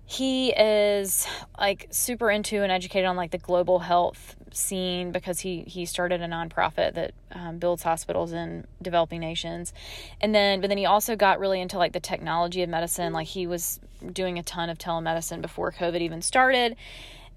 he 0.05 0.51
is 0.51 1.27
like 1.59 1.87
super 1.91 2.31
into 2.31 2.63
and 2.63 2.71
educated 2.71 3.07
on 3.07 3.17
like 3.17 3.31
the 3.31 3.39
global 3.39 3.79
health 3.79 4.37
scene 4.53 5.11
because 5.11 5.41
he 5.41 5.63
he 5.63 5.87
started 5.87 6.21
a 6.21 6.27
nonprofit 6.27 6.93
that 6.95 7.15
um, 7.33 7.59
builds 7.59 7.83
hospitals 7.83 8.33
in 8.33 8.67
developing 8.83 9.21
nations 9.21 9.73
and 10.21 10.35
then 10.35 10.61
but 10.61 10.69
then 10.69 10.77
he 10.77 10.85
also 10.85 11.17
got 11.17 11.41
really 11.41 11.61
into 11.61 11.79
like 11.79 11.93
the 11.93 12.01
technology 12.01 12.63
of 12.63 12.69
medicine 12.69 13.15
like 13.15 13.27
he 13.27 13.47
was 13.47 13.81
doing 14.13 14.39
a 14.39 14.43
ton 14.43 14.69
of 14.69 14.77
telemedicine 14.77 15.41
before 15.41 15.73
covid 15.73 16.03
even 16.03 16.21
started 16.21 16.77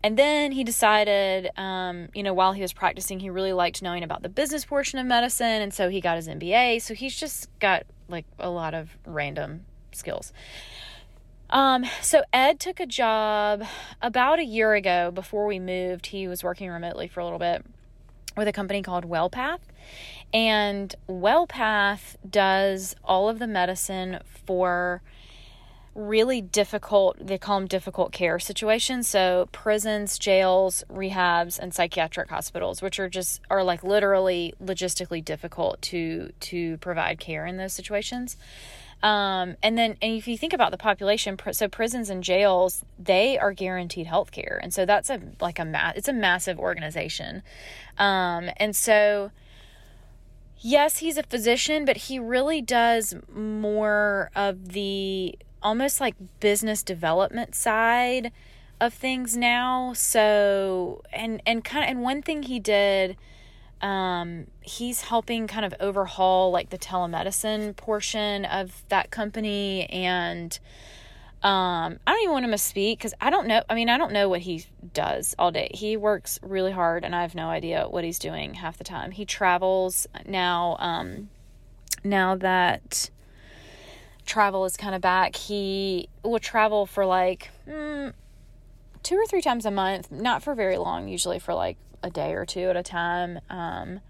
and 0.06 0.20
then 0.20 0.52
he 0.52 0.64
decided 0.64 1.50
um, 1.58 2.10
you 2.14 2.22
know 2.22 2.34
while 2.34 2.54
he 2.54 2.62
was 2.62 2.72
practicing 2.72 3.20
he 3.20 3.32
really 3.32 3.54
liked 3.54 3.82
knowing 3.82 4.04
about 4.04 4.22
the 4.22 4.30
business 4.30 4.64
portion 4.64 5.00
of 5.00 5.06
medicine 5.08 5.64
and 5.64 5.74
so 5.74 5.90
he 5.90 6.00
got 6.00 6.16
his 6.16 6.28
mba 6.28 6.80
so 6.80 6.94
he's 6.94 7.16
just 7.20 7.50
got 7.60 7.84
like 8.08 8.26
a 8.38 8.50
lot 8.50 8.76
of 8.76 8.96
random 9.06 9.66
skills 9.92 10.32
um, 11.48 11.86
so 12.02 12.24
Ed 12.34 12.60
took 12.60 12.80
a 12.80 12.88
job 12.88 13.64
about 14.02 14.40
a 14.40 14.44
year 14.44 14.74
ago 14.74 15.12
before 15.12 15.46
we 15.46 15.60
moved. 15.60 16.08
He 16.08 16.28
was 16.28 16.44
working 16.44 16.72
remotely 16.72 17.08
for 17.08 17.20
a 17.20 17.24
little 17.24 17.38
bit 17.38 17.64
with 18.36 18.48
a 18.48 18.52
company 18.52 18.82
called 18.82 19.08
WellPath. 19.08 19.60
And 20.34 20.94
WellPath 21.08 22.16
does 22.28 22.96
all 23.04 23.30
of 23.30 23.38
the 23.38 23.46
medicine 23.46 24.20
for 24.26 25.04
really 25.96 26.42
difficult, 26.42 27.18
they 27.26 27.38
call 27.38 27.60
them 27.60 27.68
difficult 27.68 28.12
care 28.12 28.38
situations. 28.38 29.08
So 29.08 29.48
prisons, 29.52 30.20
jails, 30.20 30.84
rehabs, 30.92 31.58
and 31.58 31.74
psychiatric 31.74 32.30
hospitals, 32.30 32.82
which 32.82 33.00
are 33.00 33.10
just 33.10 33.42
are 33.50 33.64
like 33.64 33.84
literally 33.84 34.54
logistically 34.62 35.24
difficult 35.24 35.82
to 35.84 36.32
to 36.42 36.78
provide 36.78 37.20
care 37.20 37.46
in 37.46 37.58
those 37.58 37.74
situations. 37.74 38.38
Um, 39.04 39.56
and 39.62 39.78
then, 39.78 39.98
and 40.02 40.18
if 40.18 40.28
you 40.28 40.38
think 40.38 40.54
about 40.54 40.72
the 40.72 40.78
population, 40.78 41.38
so 41.52 41.68
prisons 41.68 42.10
and 42.10 42.24
jails, 42.24 42.84
they 42.98 43.38
are 43.38 43.52
guaranteed 43.52 44.08
health 44.08 44.32
care. 44.32 44.60
And 44.64 44.74
so 44.74 44.86
that's 44.86 45.10
a, 45.10 45.22
like 45.40 45.60
a, 45.60 45.66
ma- 45.66 45.92
it's 45.96 46.08
a 46.08 46.14
massive 46.14 46.58
organization. 46.58 47.44
Um, 48.00 48.50
and 48.58 48.76
so, 48.76 49.32
yes, 50.58 51.00
he's 51.00 51.18
a 51.18 51.24
physician, 51.24 51.86
but 51.86 51.98
he 51.98 52.18
really 52.18 52.62
does 52.62 53.14
more 53.32 54.32
of 54.36 54.70
the 54.70 55.38
almost 55.66 56.00
like 56.00 56.16
business 56.40 56.84
development 56.84 57.56
side 57.56 58.32
of 58.80 58.94
things 58.94 59.36
now. 59.36 59.94
So, 59.94 61.02
and, 61.12 61.42
and 61.46 61.64
kind 61.64 61.84
of, 61.84 61.90
and 61.90 62.02
one 62.04 62.22
thing 62.22 62.44
he 62.44 62.60
did, 62.60 63.18
um, 63.82 64.46
he's 64.62 65.02
helping 65.02 65.48
kind 65.48 65.66
of 65.66 65.74
overhaul 65.80 66.52
like 66.52 66.70
the 66.70 66.78
telemedicine 66.78 67.76
portion 67.76 68.46
of 68.46 68.84
that 68.90 69.10
company 69.10 69.86
and 69.88 70.58
um, 71.44 72.00
I 72.08 72.12
don't 72.12 72.22
even 72.24 72.34
want 72.34 72.46
him 72.46 72.52
to 72.52 72.58
misspeak 72.58 72.98
because 72.98 73.14
I 73.22 73.30
don't 73.30 73.46
know. 73.46 73.62
I 73.70 73.76
mean, 73.76 73.88
I 73.88 74.00
don't 74.00 74.12
know 74.12 74.28
what 74.30 74.42
he 74.42 74.66
does 74.96 75.36
all 75.38 75.52
day. 75.52 75.70
He 75.76 75.96
works 75.96 76.40
really 76.42 76.72
hard, 76.72 77.06
and 77.06 77.16
I 77.16 77.22
have 77.22 77.36
no 77.36 77.50
idea 77.50 77.88
what 77.88 78.04
he's 78.04 78.18
doing 78.18 78.56
half 78.56 78.80
the 78.80 78.84
time. 78.84 79.12
He 79.12 79.26
travels 79.26 80.08
now. 80.26 80.76
Um, 80.80 81.30
now 82.04 82.36
that 82.38 83.12
travel 84.26 84.66
is 84.66 84.78
kind 84.78 84.96
of 84.96 85.02
back, 85.02 85.36
he 85.36 86.10
will 86.24 86.40
travel 86.40 86.86
for 86.86 87.06
like 87.06 87.52
mm, 87.68 88.14
two 89.04 89.16
or 89.16 89.26
three 89.26 89.42
times 89.42 89.66
a 89.66 89.72
month. 89.72 90.12
Not 90.12 90.44
for 90.44 90.56
very 90.56 90.78
long. 90.78 91.08
Usually 91.08 91.40
for 91.40 91.54
like 91.54 91.78
a 92.04 92.10
day 92.10 92.34
or 92.34 92.46
two 92.46 92.70
at 92.70 92.76
a 92.76 92.84
time. 92.84 93.40
Um, 93.50 94.02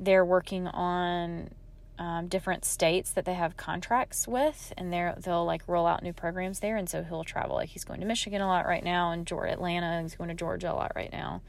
they're 0.00 0.24
working 0.24 0.66
on 0.66 1.50
um, 1.98 2.26
different 2.28 2.64
states 2.64 3.12
that 3.12 3.24
they 3.24 3.34
have 3.34 3.56
contracts 3.56 4.26
with, 4.26 4.72
and 4.76 4.92
they 4.92 5.12
they'll 5.18 5.44
like 5.44 5.62
roll 5.66 5.86
out 5.86 6.02
new 6.02 6.12
programs 6.12 6.60
there. 6.60 6.76
And 6.76 6.88
so 6.88 7.02
he'll 7.02 7.24
travel. 7.24 7.56
Like 7.56 7.70
he's 7.70 7.84
going 7.84 8.00
to 8.00 8.06
Michigan 8.06 8.40
a 8.40 8.46
lot 8.46 8.66
right 8.66 8.84
now, 8.84 9.12
and 9.12 9.26
Georgia, 9.26 9.52
Atlanta. 9.52 10.02
He's 10.02 10.16
going 10.16 10.28
to 10.28 10.34
Georgia 10.34 10.72
a 10.72 10.74
lot 10.74 10.92
right 10.94 11.12
now. 11.12 11.42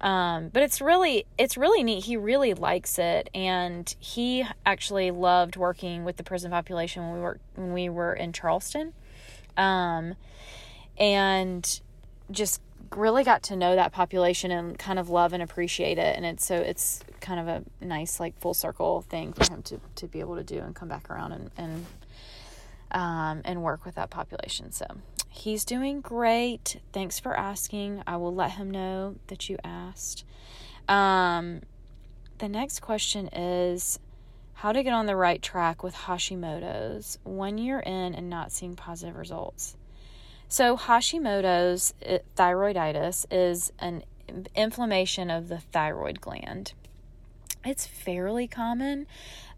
Um, 0.00 0.48
but 0.48 0.62
it's 0.62 0.80
really 0.80 1.26
it's 1.36 1.56
really 1.56 1.82
neat. 1.82 2.04
He 2.04 2.16
really 2.16 2.54
likes 2.54 2.98
it, 2.98 3.28
and 3.34 3.92
he 3.98 4.44
actually 4.64 5.10
loved 5.10 5.56
working 5.56 6.04
with 6.04 6.16
the 6.16 6.22
prison 6.22 6.50
population 6.50 7.02
when 7.02 7.14
we 7.14 7.20
were 7.20 7.40
when 7.56 7.72
we 7.72 7.88
were 7.88 8.14
in 8.14 8.32
Charleston, 8.32 8.92
um, 9.56 10.14
and 10.96 11.80
just 12.30 12.60
really 12.96 13.24
got 13.24 13.42
to 13.44 13.56
know 13.56 13.74
that 13.74 13.92
population 13.92 14.50
and 14.50 14.78
kind 14.78 14.98
of 14.98 15.10
love 15.10 15.32
and 15.32 15.42
appreciate 15.42 15.98
it. 15.98 16.16
And 16.16 16.24
it's 16.24 16.46
so 16.46 16.54
it's 16.54 17.00
kind 17.20 17.40
of 17.40 17.48
a 17.48 17.84
nice 17.84 18.20
like 18.20 18.38
full 18.38 18.54
circle 18.54 19.02
thing 19.02 19.32
for 19.32 19.52
him 19.52 19.62
to 19.64 19.80
to 19.96 20.06
be 20.06 20.20
able 20.20 20.36
to 20.36 20.44
do 20.44 20.58
and 20.60 20.74
come 20.74 20.88
back 20.88 21.10
around 21.10 21.32
and 21.32 21.50
and 21.56 21.86
um, 22.92 23.42
and 23.44 23.62
work 23.62 23.84
with 23.84 23.96
that 23.96 24.10
population. 24.10 24.70
So 24.70 24.86
he's 25.28 25.64
doing 25.64 26.00
great 26.00 26.80
thanks 26.92 27.18
for 27.18 27.36
asking 27.36 28.02
i 28.06 28.16
will 28.16 28.34
let 28.34 28.52
him 28.52 28.70
know 28.70 29.16
that 29.28 29.48
you 29.48 29.56
asked 29.62 30.24
um, 30.88 31.60
the 32.38 32.48
next 32.48 32.80
question 32.80 33.28
is 33.28 33.98
how 34.54 34.72
to 34.72 34.82
get 34.82 34.92
on 34.92 35.06
the 35.06 35.16
right 35.16 35.42
track 35.42 35.82
with 35.82 35.94
hashimoto's 35.94 37.18
one 37.24 37.58
year 37.58 37.80
in 37.80 38.14
and 38.14 38.30
not 38.30 38.50
seeing 38.50 38.74
positive 38.74 39.16
results 39.16 39.76
so, 40.48 40.78
Hashimoto's 40.78 41.92
uh, 42.06 42.18
thyroiditis 42.34 43.26
is 43.30 43.70
an 43.78 44.02
inflammation 44.54 45.30
of 45.30 45.48
the 45.48 45.58
thyroid 45.58 46.22
gland. 46.22 46.72
It's 47.66 47.86
fairly 47.86 48.48
common. 48.48 49.06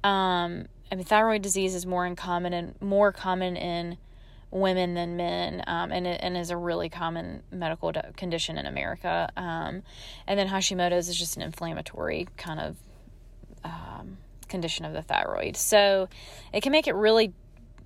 Um, 0.02 0.66
I 0.90 0.96
mean, 0.96 1.04
thyroid 1.04 1.42
disease 1.42 1.76
is 1.76 1.86
more 1.86 2.06
in 2.06 2.16
common 2.16 2.52
and 2.52 2.80
more 2.82 3.12
common 3.12 3.56
in 3.56 3.98
women 4.50 4.94
than 4.94 5.16
men, 5.16 5.62
um, 5.66 5.92
and 5.92 6.06
it, 6.06 6.20
and 6.22 6.36
is 6.36 6.50
a 6.50 6.56
really 6.56 6.88
common 6.88 7.42
medical 7.52 7.92
condition 8.16 8.58
in 8.58 8.66
America. 8.66 9.30
Um, 9.36 9.82
and 10.26 10.38
then 10.38 10.48
Hashimoto's 10.48 11.08
is 11.08 11.18
just 11.18 11.36
an 11.36 11.42
inflammatory 11.42 12.26
kind 12.36 12.60
of 12.60 12.76
um, 13.64 14.18
condition 14.48 14.84
of 14.84 14.92
the 14.92 15.02
thyroid. 15.02 15.56
So 15.56 16.08
it 16.52 16.62
can 16.62 16.72
make 16.72 16.86
it 16.88 16.94
really 16.94 17.32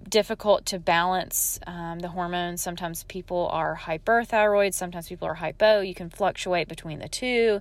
difficult 0.08 0.66
to 0.66 0.78
balance 0.78 1.58
um, 1.66 1.98
the 2.00 2.08
hormones. 2.08 2.62
Sometimes 2.62 3.04
people 3.04 3.48
are 3.52 3.76
hyperthyroid, 3.76 4.74
sometimes 4.74 5.08
people 5.08 5.28
are 5.28 5.34
hypo. 5.34 5.80
You 5.80 5.94
can 5.94 6.10
fluctuate 6.10 6.68
between 6.68 6.98
the 6.98 7.08
two. 7.08 7.60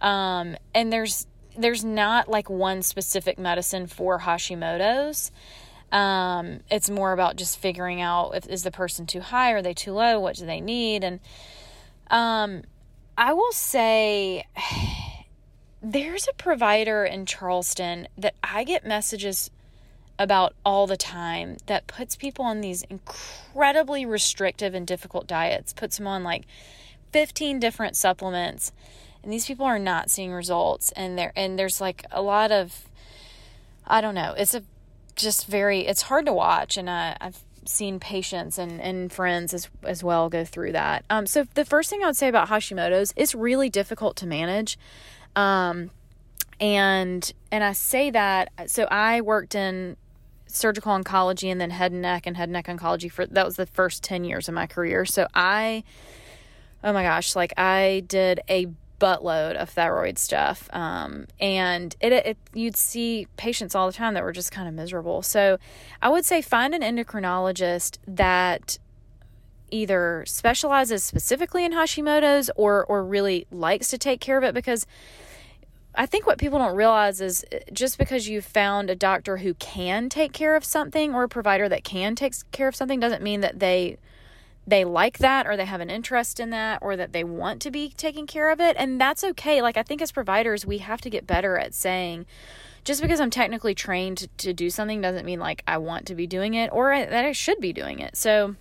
Um, 0.00 0.56
and 0.74 0.92
there's 0.92 1.26
there's 1.58 1.84
not 1.84 2.28
like 2.28 2.48
one 2.48 2.80
specific 2.80 3.38
medicine 3.38 3.86
for 3.86 4.20
Hashimoto's. 4.20 5.32
Um, 5.92 6.60
it's 6.70 6.88
more 6.88 7.12
about 7.12 7.36
just 7.36 7.58
figuring 7.58 8.00
out 8.00 8.32
if 8.34 8.46
is 8.46 8.62
the 8.62 8.70
person 8.70 9.06
too 9.06 9.20
high, 9.20 9.50
are 9.50 9.62
they 9.62 9.74
too 9.74 9.92
low, 9.92 10.20
what 10.20 10.36
do 10.36 10.46
they 10.46 10.60
need, 10.60 11.02
and 11.02 11.20
um, 12.10 12.62
I 13.16 13.32
will 13.32 13.52
say 13.52 14.44
there's 15.82 16.28
a 16.28 16.32
provider 16.34 17.04
in 17.04 17.26
Charleston 17.26 18.08
that 18.16 18.34
I 18.42 18.64
get 18.64 18.86
messages 18.86 19.50
about 20.18 20.54
all 20.66 20.86
the 20.86 20.98
time 20.98 21.56
that 21.64 21.86
puts 21.86 22.14
people 22.14 22.44
on 22.44 22.60
these 22.60 22.82
incredibly 22.84 24.04
restrictive 24.04 24.74
and 24.74 24.86
difficult 24.86 25.26
diets, 25.26 25.72
puts 25.72 25.96
them 25.96 26.06
on 26.06 26.22
like 26.22 26.44
15 27.12 27.58
different 27.58 27.96
supplements. 27.96 28.72
And 29.22 29.32
these 29.32 29.46
people 29.46 29.64
are 29.64 29.78
not 29.78 30.10
seeing 30.10 30.32
results 30.32 30.92
and 30.92 31.18
there 31.18 31.32
and 31.34 31.58
there's 31.58 31.80
like 31.80 32.04
a 32.10 32.20
lot 32.20 32.52
of 32.52 32.86
I 33.86 34.00
don't 34.00 34.14
know. 34.14 34.34
It's 34.36 34.54
a 34.54 34.62
just 35.10 35.46
very 35.46 35.86
it's 35.86 36.02
hard 36.02 36.26
to 36.26 36.32
watch 36.32 36.76
and 36.76 36.88
I, 36.88 37.16
I've 37.20 37.42
seen 37.64 38.00
patients 38.00 38.58
and, 38.58 38.80
and 38.80 39.12
friends 39.12 39.54
as 39.54 39.68
as 39.84 40.02
well 40.02 40.28
go 40.28 40.44
through 40.44 40.72
that. 40.72 41.04
Um, 41.10 41.26
so 41.26 41.44
the 41.54 41.64
first 41.64 41.90
thing 41.90 42.02
I 42.02 42.06
would 42.06 42.16
say 42.16 42.28
about 42.28 42.48
Hashimoto's, 42.48 43.12
it's 43.16 43.34
really 43.34 43.70
difficult 43.70 44.16
to 44.16 44.26
manage. 44.26 44.78
Um, 45.36 45.90
and 46.60 47.32
and 47.50 47.64
I 47.64 47.72
say 47.72 48.10
that 48.10 48.50
so 48.66 48.84
I 48.84 49.20
worked 49.20 49.54
in 49.54 49.96
surgical 50.46 50.92
oncology 50.98 51.50
and 51.50 51.60
then 51.60 51.70
head 51.70 51.92
and 51.92 52.02
neck 52.02 52.26
and 52.26 52.36
head 52.36 52.44
and 52.44 52.52
neck 52.52 52.66
oncology 52.66 53.10
for 53.10 53.24
that 53.26 53.44
was 53.46 53.56
the 53.56 53.66
first 53.66 54.02
10 54.02 54.24
years 54.24 54.48
of 54.48 54.54
my 54.54 54.66
career. 54.66 55.04
So 55.04 55.26
I 55.34 55.84
oh 56.82 56.92
my 56.92 57.02
gosh, 57.02 57.36
like 57.36 57.52
I 57.56 58.02
did 58.06 58.40
a 58.48 58.66
buttload 59.00 59.56
of 59.56 59.70
thyroid 59.70 60.18
stuff. 60.18 60.68
Um, 60.72 61.26
and 61.40 61.96
it, 62.00 62.12
it, 62.12 62.38
you'd 62.54 62.76
see 62.76 63.26
patients 63.36 63.74
all 63.74 63.86
the 63.86 63.92
time 63.92 64.14
that 64.14 64.22
were 64.22 64.32
just 64.32 64.52
kind 64.52 64.68
of 64.68 64.74
miserable. 64.74 65.22
So 65.22 65.58
I 66.00 66.08
would 66.08 66.24
say 66.24 66.42
find 66.42 66.74
an 66.74 66.82
endocrinologist 66.82 67.98
that 68.06 68.78
either 69.72 70.24
specializes 70.26 71.02
specifically 71.02 71.64
in 71.64 71.72
Hashimoto's 71.72 72.50
or 72.56 72.84
or 72.86 73.04
really 73.04 73.46
likes 73.50 73.88
to 73.88 73.98
take 73.98 74.20
care 74.20 74.36
of 74.36 74.44
it 74.44 74.52
because 74.52 74.86
I 75.94 76.06
think 76.06 76.26
what 76.26 76.38
people 76.38 76.58
don't 76.58 76.76
realize 76.76 77.20
is 77.20 77.44
uh, 77.52 77.58
just 77.72 77.98
because 77.98 78.28
you 78.28 78.40
found 78.40 78.90
a 78.90 78.96
doctor 78.96 79.38
who 79.38 79.54
can 79.54 80.08
take 80.08 80.32
care 80.32 80.56
of 80.56 80.64
something 80.64 81.14
or 81.14 81.24
a 81.24 81.28
provider 81.28 81.68
that 81.68 81.84
can 81.84 82.14
take 82.14 82.34
care 82.52 82.68
of 82.68 82.76
something 82.76 83.00
doesn't 83.00 83.22
mean 83.22 83.40
that 83.40 83.58
they 83.58 83.98
they 84.66 84.84
like 84.84 85.18
that 85.18 85.46
or 85.46 85.56
they 85.56 85.64
have 85.64 85.80
an 85.80 85.90
interest 85.90 86.38
in 86.38 86.50
that 86.50 86.78
or 86.82 86.96
that 86.96 87.12
they 87.12 87.24
want 87.24 87.60
to 87.62 87.70
be 87.70 87.92
taking 87.96 88.26
care 88.26 88.50
of 88.50 88.60
it 88.60 88.76
and 88.78 89.00
that's 89.00 89.24
okay. 89.24 89.62
Like 89.62 89.76
I 89.76 89.82
think 89.82 90.02
as 90.02 90.12
providers 90.12 90.66
we 90.66 90.78
have 90.78 91.00
to 91.00 91.10
get 91.10 91.26
better 91.26 91.58
at 91.58 91.74
saying 91.74 92.26
just 92.84 93.02
because 93.02 93.20
I'm 93.20 93.30
technically 93.30 93.74
trained 93.74 94.28
to, 94.38 94.52
do 94.52 94.70
something 94.70 95.00
doesn't 95.00 95.26
mean 95.26 95.38
like 95.38 95.62
I 95.66 95.78
want 95.78 96.06
to 96.06 96.14
be 96.14 96.26
doing 96.26 96.54
it 96.54 96.70
or 96.72 96.90
that 96.96 97.24
I 97.24 97.32
should 97.32 97.60
be 97.60 97.72
doing 97.72 98.00
it. 98.00 98.16
So 98.16 98.56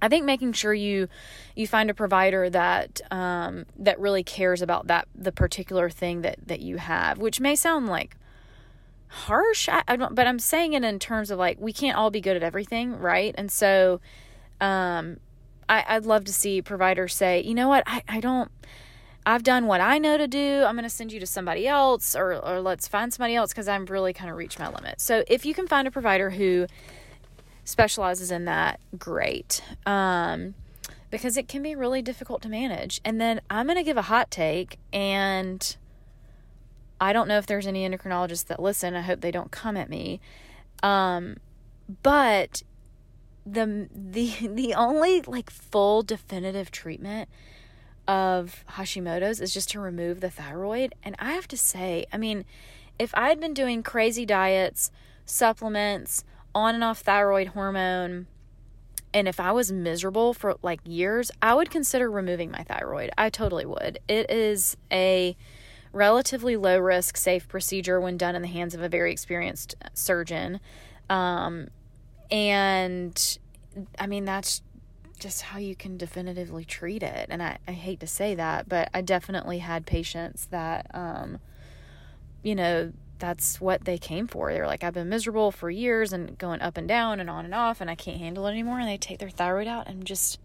I 0.00 0.08
think 0.08 0.24
making 0.24 0.52
sure 0.52 0.74
you 0.74 1.08
you 1.54 1.66
find 1.66 1.88
a 1.88 1.94
provider 1.94 2.50
that 2.50 3.00
um, 3.10 3.64
that 3.78 3.98
really 3.98 4.22
cares 4.22 4.60
about 4.60 4.88
that 4.88 5.08
the 5.14 5.32
particular 5.32 5.88
thing 5.88 6.22
that 6.22 6.38
that 6.46 6.60
you 6.60 6.76
have, 6.76 7.18
which 7.18 7.40
may 7.40 7.56
sound 7.56 7.86
like 7.86 8.16
harsh, 9.08 9.68
I, 9.68 9.82
I 9.88 9.96
but 9.96 10.26
I'm 10.26 10.38
saying 10.38 10.74
it 10.74 10.84
in 10.84 10.98
terms 10.98 11.30
of 11.30 11.38
like 11.38 11.58
we 11.58 11.72
can't 11.72 11.96
all 11.96 12.10
be 12.10 12.20
good 12.20 12.36
at 12.36 12.42
everything, 12.42 12.98
right? 12.98 13.34
And 13.38 13.50
so, 13.50 14.00
um, 14.60 15.16
I, 15.68 15.84
I'd 15.88 16.06
love 16.06 16.24
to 16.24 16.32
see 16.32 16.62
providers 16.62 17.14
say, 17.14 17.42
you 17.42 17.54
know 17.54 17.68
what, 17.68 17.82
I, 17.86 18.02
I 18.08 18.20
don't. 18.20 18.50
I've 19.28 19.42
done 19.42 19.66
what 19.66 19.80
I 19.80 19.98
know 19.98 20.16
to 20.16 20.28
do. 20.28 20.62
I'm 20.64 20.76
going 20.76 20.84
to 20.84 20.88
send 20.88 21.12
you 21.12 21.18
to 21.18 21.26
somebody 21.26 21.66
else, 21.66 22.14
or 22.14 22.34
or 22.34 22.60
let's 22.60 22.86
find 22.86 23.12
somebody 23.12 23.34
else 23.34 23.52
because 23.52 23.66
I've 23.66 23.90
really 23.90 24.12
kind 24.12 24.30
of 24.30 24.36
reached 24.36 24.58
my 24.60 24.68
limit. 24.68 25.00
So 25.00 25.24
if 25.26 25.44
you 25.44 25.52
can 25.52 25.66
find 25.66 25.88
a 25.88 25.90
provider 25.90 26.30
who 26.30 26.68
specializes 27.64 28.30
in 28.30 28.44
that, 28.44 28.78
great. 28.96 29.64
Um, 29.84 30.54
because 31.10 31.36
it 31.36 31.48
can 31.48 31.62
be 31.62 31.74
really 31.74 32.02
difficult 32.02 32.42
to 32.42 32.48
manage. 32.48 33.00
And 33.04 33.20
then 33.20 33.40
I'm 33.50 33.66
going 33.66 33.76
to 33.76 33.82
give 33.82 33.96
a 33.96 34.02
hot 34.02 34.30
take, 34.30 34.78
and 34.92 35.76
I 37.00 37.12
don't 37.12 37.26
know 37.26 37.38
if 37.38 37.46
there's 37.46 37.66
any 37.66 37.88
endocrinologists 37.88 38.46
that 38.46 38.60
listen. 38.60 38.94
I 38.94 39.02
hope 39.02 39.20
they 39.20 39.30
don't 39.30 39.50
come 39.50 39.76
at 39.76 39.88
me. 39.88 40.20
Um, 40.82 41.36
but 42.02 42.62
the 43.46 43.88
the 43.94 44.48
the 44.52 44.74
only 44.74 45.22
like 45.22 45.50
full 45.50 46.02
definitive 46.02 46.70
treatment 46.70 47.28
of 48.08 48.64
Hashimoto's 48.70 49.40
is 49.40 49.52
just 49.52 49.70
to 49.70 49.80
remove 49.80 50.20
the 50.20 50.30
thyroid. 50.30 50.94
And 51.02 51.16
I 51.18 51.32
have 51.32 51.48
to 51.48 51.56
say, 51.56 52.06
I 52.12 52.18
mean, 52.18 52.44
if 52.98 53.12
I 53.14 53.28
had 53.30 53.40
been 53.40 53.54
doing 53.54 53.82
crazy 53.82 54.24
diets, 54.24 54.90
supplements, 55.24 56.24
on 56.54 56.74
and 56.76 56.84
off 56.84 57.00
thyroid 57.00 57.48
hormone 57.48 58.28
and 59.16 59.28
if 59.28 59.40
I 59.40 59.50
was 59.52 59.72
miserable 59.72 60.34
for 60.34 60.56
like 60.62 60.80
years, 60.84 61.30
I 61.40 61.54
would 61.54 61.70
consider 61.70 62.10
removing 62.10 62.50
my 62.50 62.62
thyroid. 62.64 63.08
I 63.16 63.30
totally 63.30 63.64
would. 63.64 63.98
It 64.08 64.30
is 64.30 64.76
a 64.92 65.34
relatively 65.90 66.54
low 66.56 66.78
risk, 66.78 67.16
safe 67.16 67.48
procedure 67.48 67.98
when 67.98 68.18
done 68.18 68.34
in 68.34 68.42
the 68.42 68.48
hands 68.48 68.74
of 68.74 68.82
a 68.82 68.90
very 68.90 69.10
experienced 69.10 69.74
surgeon. 69.94 70.60
Um, 71.08 71.68
and 72.30 73.38
I 73.98 74.06
mean, 74.06 74.24
that's 74.24 74.62
just 75.18 75.42
how 75.42 75.58
you 75.58 75.74
can 75.74 75.96
definitively 75.96 76.64
treat 76.64 77.02
it. 77.02 77.26
And 77.30 77.42
I, 77.42 77.58
I 77.66 77.72
hate 77.72 78.00
to 78.00 78.06
say 78.06 78.34
that, 78.34 78.68
but 78.68 78.90
I 78.92 79.00
definitely 79.00 79.58
had 79.58 79.86
patients 79.86 80.46
that, 80.46 80.86
um, 80.92 81.38
you 82.42 82.54
know, 82.54 82.92
that's 83.18 83.60
what 83.60 83.84
they 83.84 83.96
came 83.96 84.26
for. 84.26 84.52
They're 84.52 84.66
like, 84.66 84.84
I've 84.84 84.94
been 84.94 85.08
miserable 85.08 85.50
for 85.50 85.70
years 85.70 86.12
and 86.12 86.36
going 86.36 86.60
up 86.60 86.76
and 86.76 86.86
down 86.86 87.18
and 87.18 87.30
on 87.30 87.44
and 87.44 87.54
off, 87.54 87.80
and 87.80 87.90
I 87.90 87.94
can't 87.94 88.18
handle 88.18 88.46
it 88.46 88.50
anymore. 88.50 88.78
And 88.78 88.88
they 88.88 88.98
take 88.98 89.18
their 89.18 89.30
thyroid 89.30 89.66
out 89.66 89.88
and 89.88 90.04
just 90.04 90.38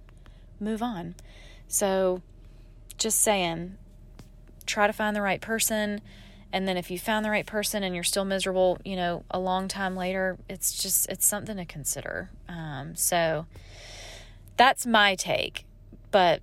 move 0.60 0.82
on. 0.82 1.16
So, 1.68 2.22
just 2.98 3.20
saying, 3.20 3.78
try 4.66 4.88
to 4.88 4.94
find 4.94 5.16
the 5.16 5.22
right 5.22 5.42
person. 5.42 6.02
And 6.54 6.68
then 6.68 6.78
if 6.78 6.92
you 6.92 7.00
found 7.00 7.26
the 7.26 7.30
right 7.30 7.46
person 7.46 7.84
and 7.84 7.96
you're 7.96 8.04
still 8.04 8.26
miserable, 8.26 8.78
you 8.84 8.96
know, 8.96 9.24
a 9.32 9.40
long 9.40 9.68
time 9.68 9.96
later, 9.96 10.38
it's 10.50 10.82
just, 10.82 11.10
it's 11.10 11.26
something 11.26 11.58
to 11.58 11.66
consider. 11.66 12.30
Um, 12.50 12.96
so, 12.96 13.46
that's 14.58 14.86
my 14.86 15.16
take. 15.16 15.66
But 16.12 16.42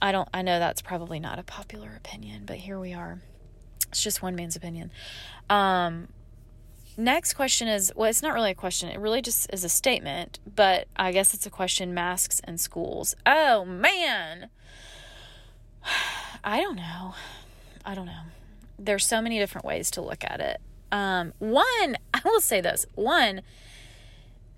I 0.00 0.12
don't, 0.12 0.28
I 0.34 0.42
know 0.42 0.58
that's 0.58 0.82
probably 0.82 1.18
not 1.18 1.38
a 1.38 1.42
popular 1.42 1.94
opinion, 1.96 2.42
but 2.46 2.56
here 2.56 2.78
we 2.78 2.92
are. 2.92 3.20
It's 3.88 4.02
just 4.02 4.22
one 4.22 4.34
man's 4.34 4.56
opinion. 4.56 4.90
Um, 5.50 6.08
next 6.96 7.34
question 7.34 7.68
is 7.68 7.92
well, 7.94 8.08
it's 8.08 8.22
not 8.22 8.34
really 8.34 8.50
a 8.50 8.54
question. 8.54 8.88
It 8.88 8.98
really 8.98 9.22
just 9.22 9.52
is 9.52 9.64
a 9.64 9.68
statement, 9.68 10.38
but 10.54 10.88
I 10.96 11.12
guess 11.12 11.34
it's 11.34 11.46
a 11.46 11.50
question 11.50 11.94
masks 11.94 12.40
and 12.44 12.60
schools. 12.60 13.14
Oh, 13.26 13.64
man. 13.64 14.50
I 16.44 16.60
don't 16.60 16.76
know. 16.76 17.14
I 17.84 17.94
don't 17.94 18.06
know. 18.06 18.22
There's 18.84 19.06
so 19.06 19.20
many 19.22 19.38
different 19.38 19.66
ways 19.66 19.90
to 19.92 20.02
look 20.02 20.24
at 20.24 20.40
it. 20.40 20.60
Um, 20.90 21.32
one, 21.38 21.64
I 22.14 22.20
will 22.24 22.40
say 22.40 22.60
this 22.60 22.86
one, 22.94 23.42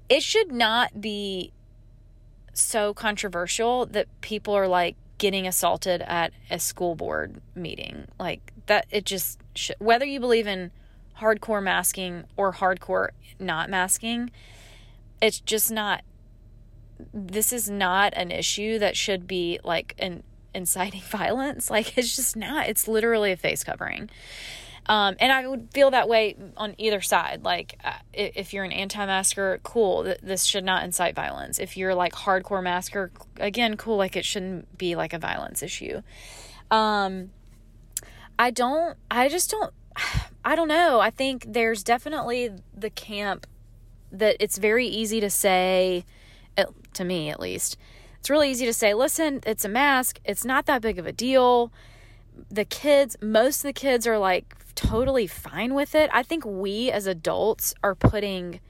it 0.08 0.22
should 0.22 0.52
not 0.52 1.00
be 1.00 1.52
so 2.52 2.94
controversial 2.94 3.86
that 3.86 4.06
people 4.20 4.54
are 4.54 4.68
like 4.68 4.96
getting 5.18 5.46
assaulted 5.46 6.02
at 6.02 6.32
a 6.50 6.58
school 6.58 6.94
board 6.94 7.40
meeting. 7.54 8.06
Like 8.18 8.52
that, 8.66 8.86
it 8.90 9.04
just, 9.04 9.40
whether 9.78 10.04
you 10.04 10.20
believe 10.20 10.46
in 10.46 10.70
hardcore 11.18 11.62
masking 11.62 12.24
or 12.36 12.52
hardcore 12.52 13.08
not 13.38 13.70
masking. 13.70 14.30
It's 15.20 15.40
just 15.40 15.70
not 15.70 16.02
this 17.12 17.52
is 17.52 17.68
not 17.68 18.12
an 18.14 18.30
issue 18.30 18.78
that 18.78 18.96
should 18.96 19.26
be 19.26 19.58
like 19.64 19.94
an 19.98 20.22
inciting 20.54 21.02
violence. 21.08 21.70
Like 21.70 21.96
it's 21.98 22.14
just 22.14 22.36
not. 22.36 22.68
It's 22.68 22.88
literally 22.88 23.32
a 23.32 23.36
face 23.36 23.64
covering. 23.64 24.10
Um, 24.86 25.16
and 25.18 25.32
I 25.32 25.46
would 25.46 25.70
feel 25.72 25.90
that 25.92 26.08
way 26.08 26.36
on 26.56 26.74
either 26.76 27.00
side. 27.00 27.42
Like, 27.42 27.78
uh, 27.82 27.92
if 28.12 28.52
you're 28.52 28.64
an 28.64 28.72
anti-masker, 28.72 29.60
cool. 29.62 30.04
Th- 30.04 30.18
this 30.22 30.44
should 30.44 30.64
not 30.64 30.84
incite 30.84 31.14
violence. 31.14 31.58
If 31.58 31.76
you're 31.76 31.94
like 31.94 32.12
hardcore 32.12 32.62
masker, 32.62 33.10
again, 33.38 33.76
cool. 33.78 33.96
Like, 33.96 34.14
it 34.14 34.26
shouldn't 34.26 34.76
be 34.76 34.94
like 34.94 35.14
a 35.14 35.18
violence 35.18 35.62
issue. 35.62 36.02
Um, 36.70 37.30
I 38.38 38.50
don't. 38.50 38.98
I 39.10 39.28
just 39.28 39.50
don't. 39.50 39.72
I 40.44 40.54
don't 40.54 40.68
know. 40.68 41.00
I 41.00 41.08
think 41.08 41.46
there's 41.48 41.82
definitely 41.82 42.50
the 42.76 42.90
camp 42.90 43.46
that 44.12 44.36
it's 44.38 44.58
very 44.58 44.86
easy 44.86 45.18
to 45.20 45.30
say, 45.30 46.04
to 46.92 47.04
me 47.04 47.30
at 47.30 47.40
least, 47.40 47.78
it's 48.24 48.30
really 48.30 48.50
easy 48.50 48.64
to 48.64 48.72
say, 48.72 48.94
listen, 48.94 49.40
it's 49.44 49.66
a 49.66 49.68
mask. 49.68 50.18
It's 50.24 50.46
not 50.46 50.64
that 50.64 50.80
big 50.80 50.98
of 50.98 51.06
a 51.06 51.12
deal. 51.12 51.70
The 52.50 52.64
kids, 52.64 53.18
most 53.20 53.58
of 53.58 53.64
the 53.64 53.74
kids 53.74 54.06
are 54.06 54.16
like 54.16 54.56
totally 54.74 55.26
fine 55.26 55.74
with 55.74 55.94
it. 55.94 56.08
I 56.10 56.22
think 56.22 56.42
we 56.46 56.90
as 56.90 57.06
adults 57.06 57.74
are 57.82 57.94
putting 57.94 58.60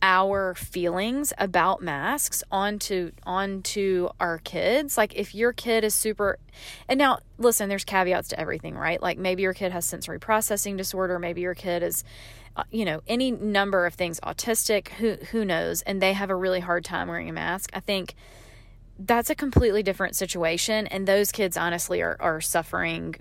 our 0.00 0.54
feelings 0.54 1.34
about 1.36 1.82
masks 1.82 2.42
onto 2.50 3.12
onto 3.24 4.08
our 4.18 4.38
kids 4.38 4.96
like 4.96 5.14
if 5.14 5.32
your 5.32 5.52
kid 5.52 5.84
is 5.84 5.94
super 5.94 6.40
and 6.88 6.98
now 6.98 7.18
listen 7.38 7.68
there's 7.68 7.84
caveats 7.84 8.26
to 8.26 8.40
everything 8.40 8.74
right 8.74 9.00
like 9.00 9.16
maybe 9.16 9.42
your 9.42 9.54
kid 9.54 9.70
has 9.70 9.84
sensory 9.84 10.18
processing 10.18 10.76
disorder 10.76 11.20
maybe 11.20 11.40
your 11.40 11.54
kid 11.54 11.84
is 11.84 12.02
uh, 12.56 12.64
you 12.72 12.84
know 12.84 13.00
any 13.06 13.30
number 13.30 13.86
of 13.86 13.94
things 13.94 14.18
autistic 14.24 14.88
who 14.88 15.12
who 15.30 15.44
knows 15.44 15.82
and 15.82 16.02
they 16.02 16.14
have 16.14 16.30
a 16.30 16.34
really 16.34 16.58
hard 16.58 16.84
time 16.84 17.06
wearing 17.06 17.28
a 17.28 17.32
mask 17.32 17.70
i 17.72 17.78
think 17.78 18.16
that's 19.06 19.30
a 19.30 19.34
completely 19.34 19.82
different 19.82 20.16
situation 20.16 20.86
and 20.86 21.06
those 21.06 21.32
kids 21.32 21.56
honestly 21.56 22.02
are 22.02 22.16
are 22.20 22.40
suffering 22.40 23.14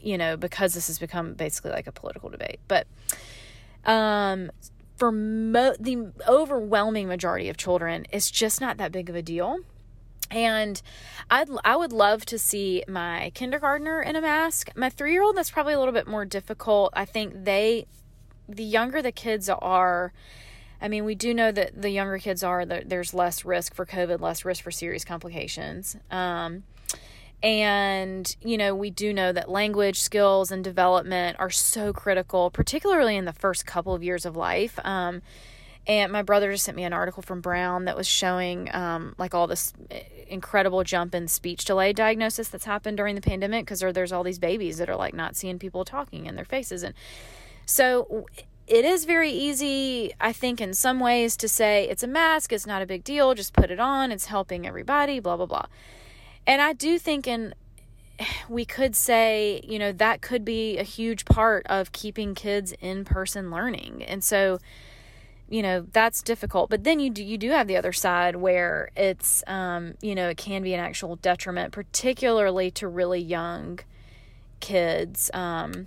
you 0.00 0.18
know 0.18 0.36
because 0.36 0.74
this 0.74 0.86
has 0.86 0.98
become 0.98 1.34
basically 1.34 1.70
like 1.70 1.86
a 1.86 1.92
political 1.92 2.28
debate 2.28 2.60
but 2.68 2.86
um 3.84 4.50
for 4.96 5.10
mo- 5.10 5.74
the 5.78 6.12
overwhelming 6.28 7.08
majority 7.08 7.48
of 7.48 7.56
children, 7.56 8.06
it's 8.10 8.30
just 8.30 8.60
not 8.60 8.76
that 8.78 8.92
big 8.92 9.10
of 9.10 9.16
a 9.16 9.22
deal. 9.22 9.58
And 10.30 10.80
I'd 11.30 11.48
I 11.64 11.76
would 11.76 11.92
love 11.92 12.24
to 12.26 12.38
see 12.38 12.82
my 12.88 13.30
kindergartner 13.34 14.00
in 14.00 14.16
a 14.16 14.20
mask. 14.20 14.70
My 14.74 14.88
three 14.88 15.12
year 15.12 15.22
old 15.22 15.36
that's 15.36 15.50
probably 15.50 15.74
a 15.74 15.78
little 15.78 15.92
bit 15.92 16.06
more 16.06 16.24
difficult. 16.24 16.92
I 16.96 17.04
think 17.04 17.44
they, 17.44 17.86
the 18.48 18.64
younger 18.64 19.02
the 19.02 19.12
kids 19.12 19.48
are, 19.48 20.12
I 20.84 20.88
mean, 20.88 21.06
we 21.06 21.14
do 21.14 21.32
know 21.32 21.50
that 21.50 21.80
the 21.80 21.88
younger 21.88 22.18
kids 22.18 22.42
are, 22.42 22.66
there's 22.66 23.14
less 23.14 23.42
risk 23.42 23.74
for 23.74 23.86
COVID, 23.86 24.20
less 24.20 24.44
risk 24.44 24.62
for 24.62 24.70
serious 24.70 25.02
complications. 25.02 25.96
Um, 26.10 26.64
and, 27.42 28.36
you 28.42 28.58
know, 28.58 28.74
we 28.74 28.90
do 28.90 29.14
know 29.14 29.32
that 29.32 29.48
language 29.48 29.98
skills 29.98 30.50
and 30.50 30.62
development 30.62 31.38
are 31.40 31.48
so 31.48 31.94
critical, 31.94 32.50
particularly 32.50 33.16
in 33.16 33.24
the 33.24 33.32
first 33.32 33.64
couple 33.64 33.94
of 33.94 34.02
years 34.02 34.26
of 34.26 34.36
life. 34.36 34.78
Um, 34.84 35.22
and 35.86 36.12
my 36.12 36.20
brother 36.20 36.52
just 36.52 36.64
sent 36.66 36.76
me 36.76 36.84
an 36.84 36.92
article 36.92 37.22
from 37.22 37.40
Brown 37.40 37.86
that 37.86 37.96
was 37.96 38.06
showing 38.06 38.68
um, 38.74 39.14
like 39.16 39.34
all 39.34 39.46
this 39.46 39.72
incredible 40.28 40.84
jump 40.84 41.14
in 41.14 41.28
speech 41.28 41.64
delay 41.64 41.94
diagnosis 41.94 42.48
that's 42.48 42.66
happened 42.66 42.98
during 42.98 43.14
the 43.14 43.22
pandemic 43.22 43.64
because 43.64 43.80
there's 43.80 44.12
all 44.12 44.22
these 44.22 44.38
babies 44.38 44.76
that 44.76 44.90
are 44.90 44.96
like 44.96 45.14
not 45.14 45.34
seeing 45.34 45.58
people 45.58 45.86
talking 45.86 46.26
in 46.26 46.36
their 46.36 46.44
faces. 46.44 46.82
And 46.82 46.94
so 47.64 48.26
it 48.66 48.84
is 48.84 49.04
very 49.04 49.30
easy, 49.30 50.12
I 50.20 50.32
think, 50.32 50.60
in 50.60 50.72
some 50.74 51.00
ways 51.00 51.36
to 51.38 51.48
say 51.48 51.88
it's 51.88 52.02
a 52.02 52.06
mask, 52.06 52.52
it's 52.52 52.66
not 52.66 52.82
a 52.82 52.86
big 52.86 53.04
deal, 53.04 53.34
just 53.34 53.52
put 53.52 53.70
it 53.70 53.78
on, 53.78 54.10
it's 54.10 54.26
helping 54.26 54.66
everybody, 54.66 55.20
blah, 55.20 55.36
blah, 55.36 55.46
blah. 55.46 55.66
And 56.46 56.62
I 56.62 56.72
do 56.72 56.98
think 56.98 57.26
in 57.26 57.54
we 58.48 58.64
could 58.64 58.96
say, 58.96 59.60
you 59.64 59.78
know, 59.78 59.92
that 59.92 60.22
could 60.22 60.44
be 60.44 60.78
a 60.78 60.82
huge 60.82 61.24
part 61.24 61.66
of 61.66 61.92
keeping 61.92 62.34
kids 62.34 62.72
in 62.80 63.04
person 63.04 63.50
learning. 63.50 64.02
And 64.02 64.24
so, 64.24 64.58
you 65.48 65.62
know, 65.62 65.86
that's 65.92 66.22
difficult. 66.22 66.70
But 66.70 66.84
then 66.84 67.00
you 67.00 67.10
do 67.10 67.22
you 67.22 67.36
do 67.36 67.50
have 67.50 67.66
the 67.66 67.76
other 67.76 67.92
side 67.92 68.36
where 68.36 68.90
it's 68.96 69.44
um, 69.46 69.94
you 70.00 70.14
know, 70.14 70.30
it 70.30 70.38
can 70.38 70.62
be 70.62 70.72
an 70.72 70.80
actual 70.80 71.16
detriment, 71.16 71.72
particularly 71.72 72.70
to 72.72 72.88
really 72.88 73.20
young 73.20 73.80
kids 74.60 75.30
um 75.34 75.86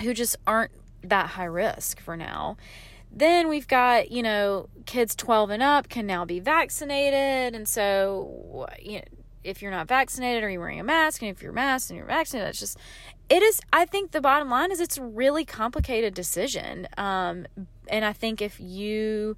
who 0.00 0.14
just 0.14 0.36
aren't 0.46 0.70
that 1.08 1.30
high 1.30 1.44
risk 1.44 2.00
for 2.00 2.16
now. 2.16 2.56
Then 3.10 3.48
we've 3.48 3.68
got, 3.68 4.10
you 4.10 4.22
know, 4.22 4.68
kids 4.86 5.14
12 5.14 5.50
and 5.50 5.62
up 5.62 5.88
can 5.88 6.06
now 6.06 6.24
be 6.24 6.40
vaccinated. 6.40 7.54
And 7.54 7.68
so, 7.68 8.66
you 8.82 8.98
know, 8.98 9.04
if 9.44 9.60
you're 9.60 9.70
not 9.70 9.86
vaccinated 9.86 10.42
or 10.42 10.50
you're 10.50 10.60
wearing 10.60 10.80
a 10.80 10.84
mask 10.84 11.22
and 11.22 11.30
if 11.30 11.42
you're 11.42 11.52
masked 11.52 11.90
and 11.90 11.98
you're 11.98 12.06
vaccinated 12.06 12.48
it's 12.48 12.58
just 12.58 12.78
it 13.28 13.42
is 13.42 13.60
i 13.72 13.84
think 13.84 14.10
the 14.10 14.20
bottom 14.20 14.48
line 14.48 14.72
is 14.72 14.80
it's 14.80 14.96
a 14.96 15.04
really 15.04 15.44
complicated 15.44 16.14
decision 16.14 16.88
um, 16.96 17.46
and 17.88 18.04
i 18.04 18.12
think 18.12 18.40
if 18.40 18.58
you 18.58 19.36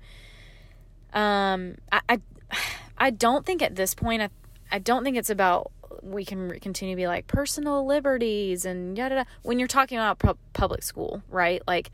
um 1.13 1.75
I, 1.91 2.01
I 2.09 2.21
i 2.99 3.11
don't 3.11 3.45
think 3.45 3.63
at 3.63 3.75
this 3.75 3.95
point 3.95 4.23
i 4.23 4.29
i 4.71 4.79
don't 4.79 5.05
think 5.05 5.17
it's 5.17 5.31
about 5.31 5.73
we 6.03 6.25
can 6.25 6.59
continue 6.61 6.95
to 6.95 6.97
be 6.97 7.07
like 7.07 7.27
personal 7.27 7.87
liberties 7.87 8.65
and 8.65 8.97
yada, 8.97 9.17
yada. 9.17 9.27
When 9.43 9.59
you're 9.59 9.69
talking 9.69 9.99
about 9.99 10.19
pu- 10.19 10.39
public 10.53 10.83
school 10.83 11.23
right? 11.29 11.63
Like 11.67 11.91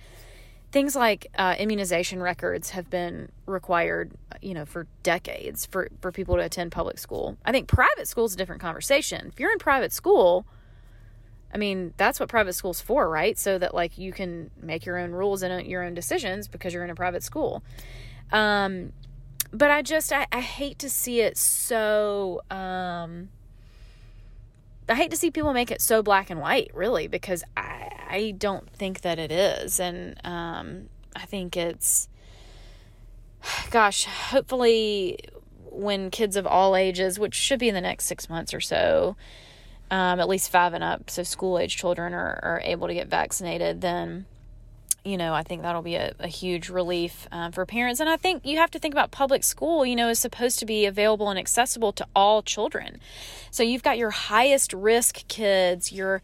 things 0.70 0.96
like 0.96 1.26
uh, 1.36 1.54
immunization 1.58 2.22
records 2.22 2.70
have 2.70 2.88
been 2.88 3.30
required 3.46 4.12
you 4.40 4.54
know 4.54 4.64
for 4.64 4.86
decades 5.02 5.66
for 5.66 5.88
for 6.00 6.10
people 6.10 6.36
to 6.36 6.42
attend 6.42 6.72
public 6.72 6.98
school. 6.98 7.36
I 7.44 7.52
think 7.52 7.68
private 7.68 8.08
school 8.08 8.24
is 8.24 8.34
a 8.34 8.36
different 8.36 8.62
conversation. 8.62 9.28
If 9.32 9.38
you're 9.38 9.52
in 9.52 9.58
private 9.58 9.92
school 9.92 10.46
i 11.54 11.58
mean 11.58 11.92
that's 11.98 12.18
what 12.18 12.30
private 12.30 12.54
school's 12.54 12.80
for 12.80 13.08
right? 13.10 13.38
So 13.38 13.58
that 13.58 13.74
like 13.74 13.98
you 13.98 14.12
can 14.12 14.50
make 14.60 14.86
your 14.86 14.98
own 14.98 15.12
rules 15.12 15.42
and 15.42 15.66
your 15.66 15.82
own 15.82 15.94
decisions 15.94 16.48
because 16.48 16.72
you're 16.72 16.84
in 16.84 16.90
a 16.90 16.94
private 16.94 17.22
school. 17.22 17.62
Um 18.32 18.92
but 19.52 19.70
i 19.70 19.82
just 19.82 20.12
i, 20.12 20.26
I 20.32 20.40
hate 20.40 20.78
to 20.78 20.88
see 20.90 21.20
it 21.20 21.36
so 21.36 22.40
um 22.50 23.28
I 24.92 24.94
hate 24.94 25.10
to 25.12 25.16
see 25.16 25.30
people 25.30 25.54
make 25.54 25.70
it 25.70 25.80
so 25.80 26.02
black 26.02 26.28
and 26.28 26.38
white, 26.38 26.70
really, 26.74 27.06
because 27.06 27.42
I, 27.56 27.88
I 28.10 28.34
don't 28.36 28.68
think 28.68 29.00
that 29.00 29.18
it 29.18 29.32
is. 29.32 29.80
And 29.80 30.20
um, 30.22 30.90
I 31.16 31.24
think 31.24 31.56
it's, 31.56 32.10
gosh, 33.70 34.04
hopefully 34.04 35.18
when 35.64 36.10
kids 36.10 36.36
of 36.36 36.46
all 36.46 36.76
ages, 36.76 37.18
which 37.18 37.34
should 37.34 37.58
be 37.58 37.70
in 37.70 37.74
the 37.74 37.80
next 37.80 38.04
six 38.04 38.28
months 38.28 38.52
or 38.52 38.60
so, 38.60 39.16
um, 39.90 40.20
at 40.20 40.28
least 40.28 40.50
five 40.50 40.74
and 40.74 40.84
up, 40.84 41.08
so 41.08 41.22
school 41.22 41.58
age 41.58 41.74
children 41.74 42.12
are, 42.12 42.38
are 42.42 42.60
able 42.62 42.86
to 42.86 42.92
get 42.92 43.08
vaccinated, 43.08 43.80
then 43.80 44.26
you 45.04 45.16
know, 45.16 45.34
I 45.34 45.42
think 45.42 45.62
that'll 45.62 45.82
be 45.82 45.96
a, 45.96 46.14
a 46.20 46.28
huge 46.28 46.68
relief 46.68 47.26
um, 47.32 47.52
for 47.52 47.66
parents. 47.66 48.00
And 48.00 48.08
I 48.08 48.16
think 48.16 48.46
you 48.46 48.58
have 48.58 48.70
to 48.70 48.78
think 48.78 48.94
about 48.94 49.10
public 49.10 49.42
school, 49.42 49.84
you 49.84 49.96
know, 49.96 50.08
is 50.08 50.18
supposed 50.18 50.58
to 50.60 50.66
be 50.66 50.86
available 50.86 51.28
and 51.28 51.38
accessible 51.38 51.92
to 51.94 52.06
all 52.14 52.42
children. 52.42 53.00
So 53.50 53.62
you've 53.62 53.82
got 53.82 53.98
your 53.98 54.10
highest 54.10 54.72
risk 54.72 55.26
kids, 55.28 55.92
your 55.92 56.22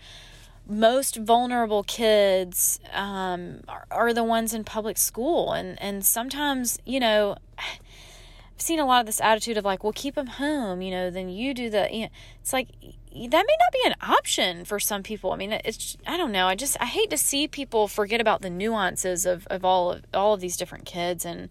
most 0.68 1.16
vulnerable 1.16 1.82
kids 1.82 2.78
um, 2.92 3.60
are, 3.66 3.86
are 3.90 4.12
the 4.12 4.24
ones 4.24 4.54
in 4.54 4.64
public 4.64 4.98
school. 4.98 5.52
And, 5.52 5.80
and 5.82 6.04
sometimes, 6.04 6.78
you 6.84 7.00
know, 7.00 7.36
I've 7.58 8.62
seen 8.62 8.78
a 8.78 8.86
lot 8.86 9.00
of 9.00 9.06
this 9.06 9.20
attitude 9.20 9.56
of 9.56 9.64
like, 9.64 9.82
well, 9.82 9.92
keep 9.92 10.14
them 10.14 10.26
home, 10.26 10.82
you 10.82 10.90
know, 10.90 11.10
then 11.10 11.28
you 11.28 11.54
do 11.54 11.70
the, 11.70 11.88
you 11.90 12.02
know, 12.02 12.08
it's 12.40 12.52
like, 12.52 12.68
that 13.12 13.44
may 13.46 13.56
not 13.58 13.72
be 13.72 13.82
an 13.84 13.94
option 14.00 14.64
for 14.64 14.78
some 14.78 15.02
people. 15.02 15.32
I 15.32 15.36
mean, 15.36 15.52
it's 15.52 15.96
I 16.06 16.16
don't 16.16 16.32
know. 16.32 16.46
I 16.46 16.54
just 16.54 16.76
I 16.80 16.86
hate 16.86 17.10
to 17.10 17.18
see 17.18 17.48
people 17.48 17.88
forget 17.88 18.20
about 18.20 18.42
the 18.42 18.50
nuances 18.50 19.26
of, 19.26 19.46
of 19.48 19.64
all 19.64 19.92
of 19.92 20.04
all 20.14 20.34
of 20.34 20.40
these 20.40 20.56
different 20.56 20.84
kids 20.84 21.24
and 21.24 21.48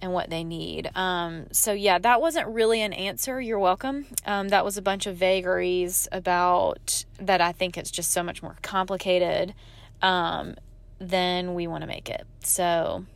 and 0.00 0.12
what 0.12 0.28
they 0.28 0.44
need. 0.44 0.90
Um, 0.94 1.46
so 1.52 1.72
yeah, 1.72 1.98
that 1.98 2.20
wasn't 2.20 2.48
really 2.48 2.82
an 2.82 2.92
answer. 2.92 3.40
You're 3.40 3.58
welcome. 3.58 4.06
Um, 4.26 4.48
that 4.48 4.64
was 4.64 4.76
a 4.76 4.82
bunch 4.82 5.06
of 5.06 5.16
vagaries 5.16 6.08
about 6.12 7.04
that. 7.18 7.40
I 7.40 7.52
think 7.52 7.78
it's 7.78 7.90
just 7.90 8.10
so 8.10 8.22
much 8.22 8.42
more 8.42 8.56
complicated 8.62 9.54
um, 10.02 10.56
than 10.98 11.54
we 11.54 11.66
want 11.66 11.82
to 11.82 11.86
make 11.86 12.10
it. 12.10 12.26
So 12.42 13.06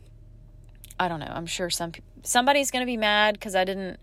I 0.99 1.07
don't 1.07 1.19
know. 1.19 1.31
I'm 1.31 1.45
sure 1.45 1.69
some 1.69 1.91
somebody's 2.23 2.71
going 2.71 2.81
to 2.81 2.87
be 2.87 2.97
mad 2.97 3.35
because 3.35 3.55
I 3.55 3.63
didn't 3.63 3.99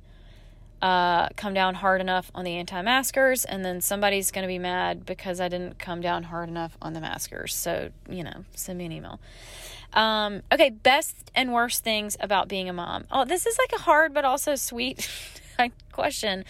uh, 0.82 1.28
come 1.36 1.54
down 1.54 1.74
hard 1.74 2.00
enough 2.00 2.30
on 2.34 2.44
the 2.44 2.56
anti 2.56 2.80
maskers, 2.82 3.44
and 3.44 3.64
then 3.64 3.80
somebody's 3.80 4.30
going 4.30 4.42
to 4.42 4.48
be 4.48 4.58
mad 4.58 5.06
because 5.06 5.40
I 5.40 5.48
didn't 5.48 5.78
come 5.78 6.00
down 6.00 6.24
hard 6.24 6.48
enough 6.48 6.76
on 6.82 6.92
the 6.92 7.00
maskers. 7.00 7.54
So, 7.54 7.90
you 8.08 8.22
know, 8.22 8.44
send 8.54 8.78
me 8.78 8.86
an 8.86 8.92
email. 8.92 9.20
Um, 9.92 10.42
okay, 10.52 10.70
best 10.70 11.30
and 11.34 11.52
worst 11.52 11.82
things 11.82 12.16
about 12.20 12.48
being 12.48 12.68
a 12.68 12.72
mom. 12.72 13.04
Oh, 13.10 13.24
this 13.24 13.46
is 13.46 13.56
like 13.58 13.80
a 13.80 13.82
hard 13.82 14.12
but 14.12 14.24
also 14.24 14.54
sweet 14.54 15.08
question. 15.92 16.44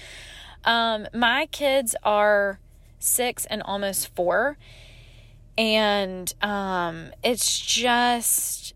Um, 0.64 1.06
my 1.14 1.46
kids 1.46 1.94
are 2.02 2.58
six 2.98 3.46
and 3.46 3.62
almost 3.62 4.14
four, 4.16 4.58
and 5.56 6.34
um, 6.42 7.12
it's 7.22 7.60
just 7.60 8.74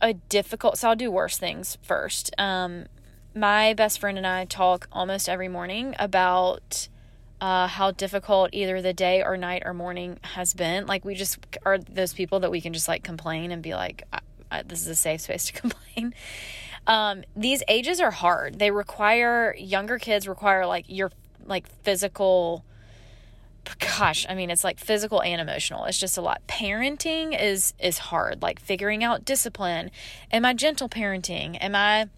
a 0.00 0.14
difficult. 0.14 0.78
So 0.78 0.88
I'll 0.88 0.96
do 0.96 1.10
worst 1.10 1.38
things 1.38 1.78
first. 1.82 2.34
Um, 2.38 2.86
my 3.36 3.74
best 3.74 4.00
friend 4.00 4.16
and 4.16 4.26
I 4.26 4.46
talk 4.46 4.88
almost 4.90 5.28
every 5.28 5.48
morning 5.48 5.94
about 5.98 6.88
uh, 7.40 7.66
how 7.66 7.90
difficult 7.90 8.50
either 8.52 8.80
the 8.80 8.94
day 8.94 9.22
or 9.22 9.36
night 9.36 9.62
or 9.66 9.74
morning 9.74 10.18
has 10.22 10.54
been. 10.54 10.86
Like, 10.86 11.04
we 11.04 11.14
just 11.14 11.38
are 11.64 11.78
those 11.78 12.14
people 12.14 12.40
that 12.40 12.50
we 12.50 12.60
can 12.60 12.72
just 12.72 12.88
like 12.88 13.04
complain 13.04 13.52
and 13.52 13.62
be 13.62 13.74
like, 13.74 14.04
I, 14.12 14.20
I, 14.50 14.62
this 14.62 14.80
is 14.80 14.88
a 14.88 14.94
safe 14.94 15.20
space 15.20 15.44
to 15.46 15.52
complain. 15.60 16.14
Um, 16.86 17.24
these 17.36 17.62
ages 17.68 18.00
are 18.00 18.10
hard. 18.10 18.58
They 18.58 18.70
require, 18.70 19.54
younger 19.58 19.98
kids 19.98 20.26
require 20.26 20.64
like 20.66 20.86
your 20.88 21.12
like 21.44 21.68
physical 21.82 22.64
gosh 23.98 24.24
i 24.28 24.34
mean 24.34 24.48
it's 24.48 24.62
like 24.62 24.78
physical 24.78 25.20
and 25.22 25.40
emotional 25.40 25.86
it's 25.86 25.98
just 25.98 26.16
a 26.16 26.20
lot 26.20 26.40
parenting 26.46 27.36
is 27.40 27.74
is 27.80 27.98
hard 27.98 28.40
like 28.40 28.60
figuring 28.60 29.02
out 29.02 29.24
discipline 29.24 29.90
am 30.30 30.44
i 30.44 30.54
gentle 30.54 30.88
parenting 30.88 31.58
am 31.60 31.74
i 31.74 32.08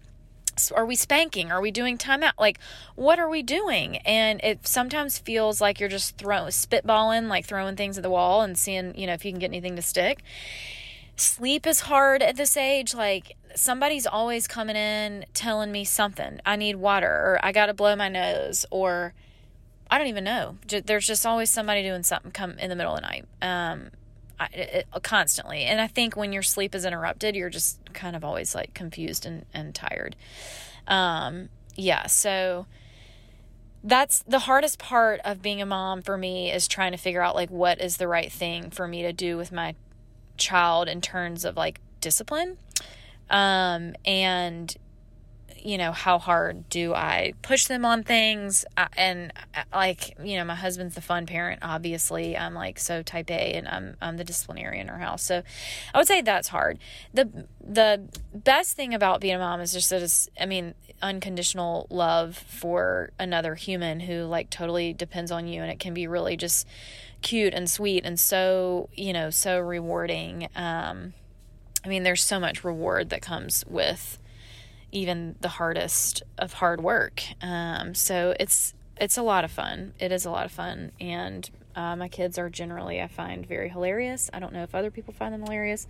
are 0.75 0.85
we 0.85 0.95
spanking? 0.95 1.51
Are 1.51 1.61
we 1.61 1.71
doing 1.71 1.97
timeout? 1.97 2.33
Like, 2.39 2.59
what 2.95 3.19
are 3.19 3.29
we 3.29 3.41
doing? 3.41 3.97
And 3.97 4.39
it 4.43 4.67
sometimes 4.67 5.17
feels 5.17 5.59
like 5.61 5.79
you're 5.79 5.89
just 5.89 6.17
throwing, 6.17 6.51
spitballing, 6.51 7.27
like 7.27 7.45
throwing 7.45 7.75
things 7.75 7.97
at 7.97 8.03
the 8.03 8.09
wall 8.09 8.41
and 8.41 8.57
seeing, 8.57 8.95
you 8.97 9.07
know, 9.07 9.13
if 9.13 9.25
you 9.25 9.31
can 9.31 9.39
get 9.39 9.47
anything 9.47 9.75
to 9.75 9.81
stick. 9.81 10.21
Sleep 11.15 11.67
is 11.67 11.81
hard 11.81 12.21
at 12.21 12.37
this 12.37 12.55
age. 12.55 12.93
Like, 12.93 13.35
somebody's 13.55 14.07
always 14.07 14.47
coming 14.47 14.75
in 14.75 15.25
telling 15.33 15.71
me 15.71 15.83
something. 15.83 16.39
I 16.45 16.55
need 16.55 16.77
water, 16.77 17.09
or 17.09 17.39
I 17.43 17.51
got 17.51 17.65
to 17.65 17.73
blow 17.73 17.95
my 17.95 18.09
nose, 18.09 18.65
or 18.69 19.13
I 19.91 19.97
don't 19.97 20.07
even 20.07 20.23
know. 20.23 20.57
There's 20.67 21.07
just 21.07 21.25
always 21.25 21.49
somebody 21.49 21.81
doing 21.83 22.03
something 22.03 22.31
come 22.31 22.57
in 22.59 22.69
the 22.69 22.75
middle 22.75 22.95
of 22.95 23.01
the 23.01 23.07
night. 23.07 23.25
Um, 23.41 23.91
constantly. 25.03 25.63
And 25.63 25.81
I 25.81 25.87
think 25.87 26.15
when 26.15 26.33
your 26.33 26.43
sleep 26.43 26.73
is 26.75 26.85
interrupted, 26.85 27.35
you're 27.35 27.49
just 27.49 27.79
kind 27.93 28.15
of 28.15 28.23
always 28.23 28.55
like 28.55 28.73
confused 28.73 29.25
and, 29.25 29.45
and 29.53 29.73
tired. 29.75 30.15
Um, 30.87 31.49
yeah, 31.75 32.07
so 32.07 32.65
that's 33.83 34.23
the 34.23 34.39
hardest 34.39 34.79
part 34.79 35.21
of 35.23 35.41
being 35.41 35.61
a 35.61 35.65
mom 35.65 36.01
for 36.01 36.17
me 36.17 36.51
is 36.51 36.67
trying 36.67 36.91
to 36.91 36.97
figure 36.97 37.21
out 37.21 37.35
like 37.35 37.49
what 37.49 37.79
is 37.79 37.97
the 37.97 38.07
right 38.07 38.31
thing 38.31 38.69
for 38.69 38.87
me 38.87 39.01
to 39.03 39.13
do 39.13 39.37
with 39.37 39.51
my 39.51 39.75
child 40.37 40.87
in 40.87 41.01
terms 41.01 41.45
of 41.45 41.55
like 41.55 41.79
discipline. 42.01 42.57
Um, 43.29 43.95
and 44.05 44.75
you 45.63 45.77
know, 45.77 45.91
how 45.91 46.17
hard 46.19 46.69
do 46.69 46.93
I 46.93 47.33
push 47.41 47.65
them 47.65 47.85
on 47.85 48.03
things? 48.03 48.65
and 48.97 49.33
like, 49.73 50.17
you 50.23 50.37
know, 50.37 50.45
my 50.45 50.55
husband's 50.55 50.95
the 50.95 51.01
fun 51.01 51.25
parent, 51.25 51.59
obviously. 51.61 52.37
I'm 52.37 52.53
like 52.53 52.79
so 52.79 53.01
type 53.01 53.29
A 53.29 53.53
and 53.53 53.67
I'm 53.67 53.97
I'm 54.01 54.17
the 54.17 54.23
disciplinarian 54.23 54.87
in 54.87 54.89
our 54.89 54.99
house. 54.99 55.23
So 55.23 55.43
I 55.93 55.97
would 55.97 56.07
say 56.07 56.21
that's 56.21 56.49
hard. 56.49 56.79
The 57.13 57.47
the 57.61 58.07
best 58.33 58.75
thing 58.75 58.93
about 58.93 59.21
being 59.21 59.35
a 59.35 59.39
mom 59.39 59.61
is 59.61 59.73
just 59.73 59.89
that 59.89 60.01
it's 60.01 60.29
I 60.39 60.45
mean, 60.45 60.73
unconditional 61.01 61.87
love 61.89 62.37
for 62.37 63.11
another 63.19 63.55
human 63.55 63.99
who 63.99 64.23
like 64.23 64.49
totally 64.49 64.93
depends 64.93 65.31
on 65.31 65.47
you 65.47 65.61
and 65.61 65.71
it 65.71 65.79
can 65.79 65.93
be 65.93 66.07
really 66.07 66.37
just 66.37 66.67
cute 67.21 67.53
and 67.53 67.69
sweet 67.69 68.05
and 68.05 68.19
so, 68.19 68.89
you 68.93 69.13
know, 69.13 69.29
so 69.29 69.59
rewarding. 69.59 70.47
Um 70.55 71.13
I 71.83 71.87
mean, 71.87 72.03
there's 72.03 72.23
so 72.23 72.39
much 72.39 72.63
reward 72.63 73.09
that 73.09 73.21
comes 73.21 73.63
with 73.67 74.19
even 74.91 75.35
the 75.41 75.49
hardest 75.49 76.23
of 76.37 76.53
hard 76.53 76.81
work. 76.81 77.23
Um, 77.41 77.93
so 77.93 78.33
it's 78.39 78.73
it's 78.99 79.17
a 79.17 79.21
lot 79.21 79.43
of 79.43 79.51
fun. 79.51 79.93
It 79.99 80.11
is 80.11 80.25
a 80.25 80.31
lot 80.31 80.45
of 80.45 80.51
fun, 80.51 80.91
and 80.99 81.49
uh, 81.75 81.95
my 81.95 82.07
kids 82.09 82.37
are 82.37 82.49
generally 82.49 83.01
I 83.01 83.07
find 83.07 83.45
very 83.45 83.69
hilarious. 83.69 84.29
I 84.33 84.39
don't 84.39 84.53
know 84.53 84.63
if 84.63 84.75
other 84.75 84.91
people 84.91 85.13
find 85.13 85.33
them 85.33 85.41
hilarious, 85.41 85.87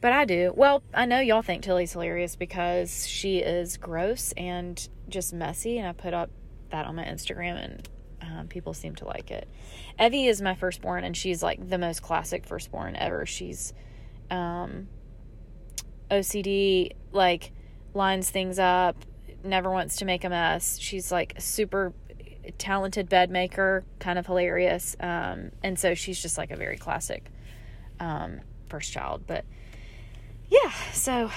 but 0.00 0.12
I 0.12 0.24
do. 0.24 0.52
Well, 0.56 0.82
I 0.92 1.06
know 1.06 1.20
y'all 1.20 1.42
think 1.42 1.62
Tilly's 1.62 1.92
hilarious 1.92 2.36
because 2.36 3.06
she 3.06 3.38
is 3.38 3.76
gross 3.76 4.32
and 4.36 4.88
just 5.08 5.32
messy, 5.32 5.78
and 5.78 5.86
I 5.86 5.92
put 5.92 6.14
up 6.14 6.30
that 6.70 6.86
on 6.86 6.96
my 6.96 7.04
Instagram 7.04 7.62
and. 7.62 7.88
Um, 8.24 8.46
people 8.46 8.72
seem 8.72 8.94
to 8.94 9.04
like 9.04 9.32
it. 9.32 9.48
Evie 9.98 10.28
is 10.28 10.40
my 10.40 10.54
firstborn, 10.54 11.02
and 11.02 11.16
she's 11.16 11.42
like 11.42 11.68
the 11.68 11.76
most 11.76 12.02
classic 12.02 12.46
firstborn 12.46 12.94
ever. 12.94 13.26
She's 13.26 13.72
um, 14.30 14.86
OCD, 16.08 16.92
like 17.10 17.52
lines 17.94 18.30
things 18.30 18.58
up, 18.58 18.96
never 19.44 19.70
wants 19.70 19.96
to 19.96 20.04
make 20.04 20.24
a 20.24 20.28
mess. 20.28 20.78
She's 20.78 21.10
like 21.12 21.34
a 21.36 21.40
super 21.40 21.92
talented 22.58 23.08
bed 23.08 23.30
maker, 23.30 23.84
kind 23.98 24.18
of 24.18 24.26
hilarious. 24.26 24.96
Um, 25.00 25.52
and 25.62 25.78
so 25.78 25.94
she's 25.94 26.20
just 26.20 26.38
like 26.38 26.50
a 26.50 26.56
very 26.56 26.76
classic 26.76 27.30
um, 28.00 28.40
first 28.68 28.92
child. 28.92 29.24
But 29.26 29.44
yeah, 30.48 30.72
so 30.92 31.30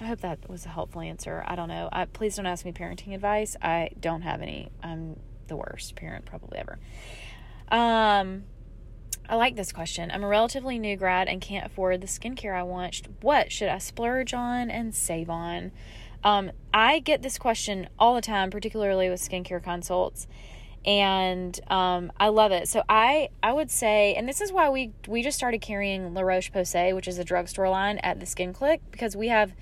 I 0.00 0.04
hope 0.04 0.20
that 0.20 0.48
was 0.48 0.66
a 0.66 0.70
helpful 0.70 1.02
answer. 1.02 1.44
I 1.46 1.56
don't 1.56 1.68
know. 1.68 1.88
I, 1.92 2.06
please 2.06 2.36
don't 2.36 2.46
ask 2.46 2.64
me 2.64 2.72
parenting 2.72 3.14
advice. 3.14 3.56
I 3.60 3.90
don't 4.00 4.22
have 4.22 4.40
any. 4.40 4.70
I'm 4.82 5.18
the 5.48 5.56
worst 5.56 5.94
parent 5.96 6.24
probably 6.24 6.58
ever. 6.58 6.78
Um, 7.70 8.44
I 9.30 9.36
like 9.36 9.54
this 9.54 9.70
question. 9.70 10.10
I'm 10.10 10.24
a 10.24 10.26
relatively 10.26 10.76
new 10.76 10.96
grad 10.96 11.28
and 11.28 11.40
can't 11.40 11.64
afford 11.64 12.00
the 12.00 12.08
skincare 12.08 12.52
I 12.52 12.64
want. 12.64 13.02
What 13.20 13.52
should 13.52 13.68
I 13.68 13.78
splurge 13.78 14.34
on 14.34 14.72
and 14.72 14.92
save 14.92 15.30
on? 15.30 15.70
Um, 16.24 16.50
I 16.74 16.98
get 16.98 17.22
this 17.22 17.38
question 17.38 17.88
all 17.96 18.16
the 18.16 18.22
time, 18.22 18.50
particularly 18.50 19.08
with 19.08 19.20
skincare 19.20 19.62
consults, 19.62 20.26
and 20.84 21.58
um, 21.70 22.10
I 22.18 22.26
love 22.26 22.50
it. 22.50 22.66
So 22.68 22.82
I 22.88 23.28
I 23.40 23.52
would 23.52 23.70
say, 23.70 24.14
and 24.16 24.28
this 24.28 24.40
is 24.40 24.50
why 24.50 24.68
we 24.68 24.90
we 25.06 25.22
just 25.22 25.38
started 25.38 25.58
carrying 25.60 26.12
La 26.12 26.22
Roche 26.22 26.50
Posay, 26.50 26.92
which 26.92 27.06
is 27.06 27.16
a 27.18 27.24
drugstore 27.24 27.68
line 27.68 27.98
at 27.98 28.18
the 28.18 28.26
Skin 28.26 28.52
Clique, 28.52 28.82
because 28.90 29.16
we 29.16 29.28
have 29.28 29.52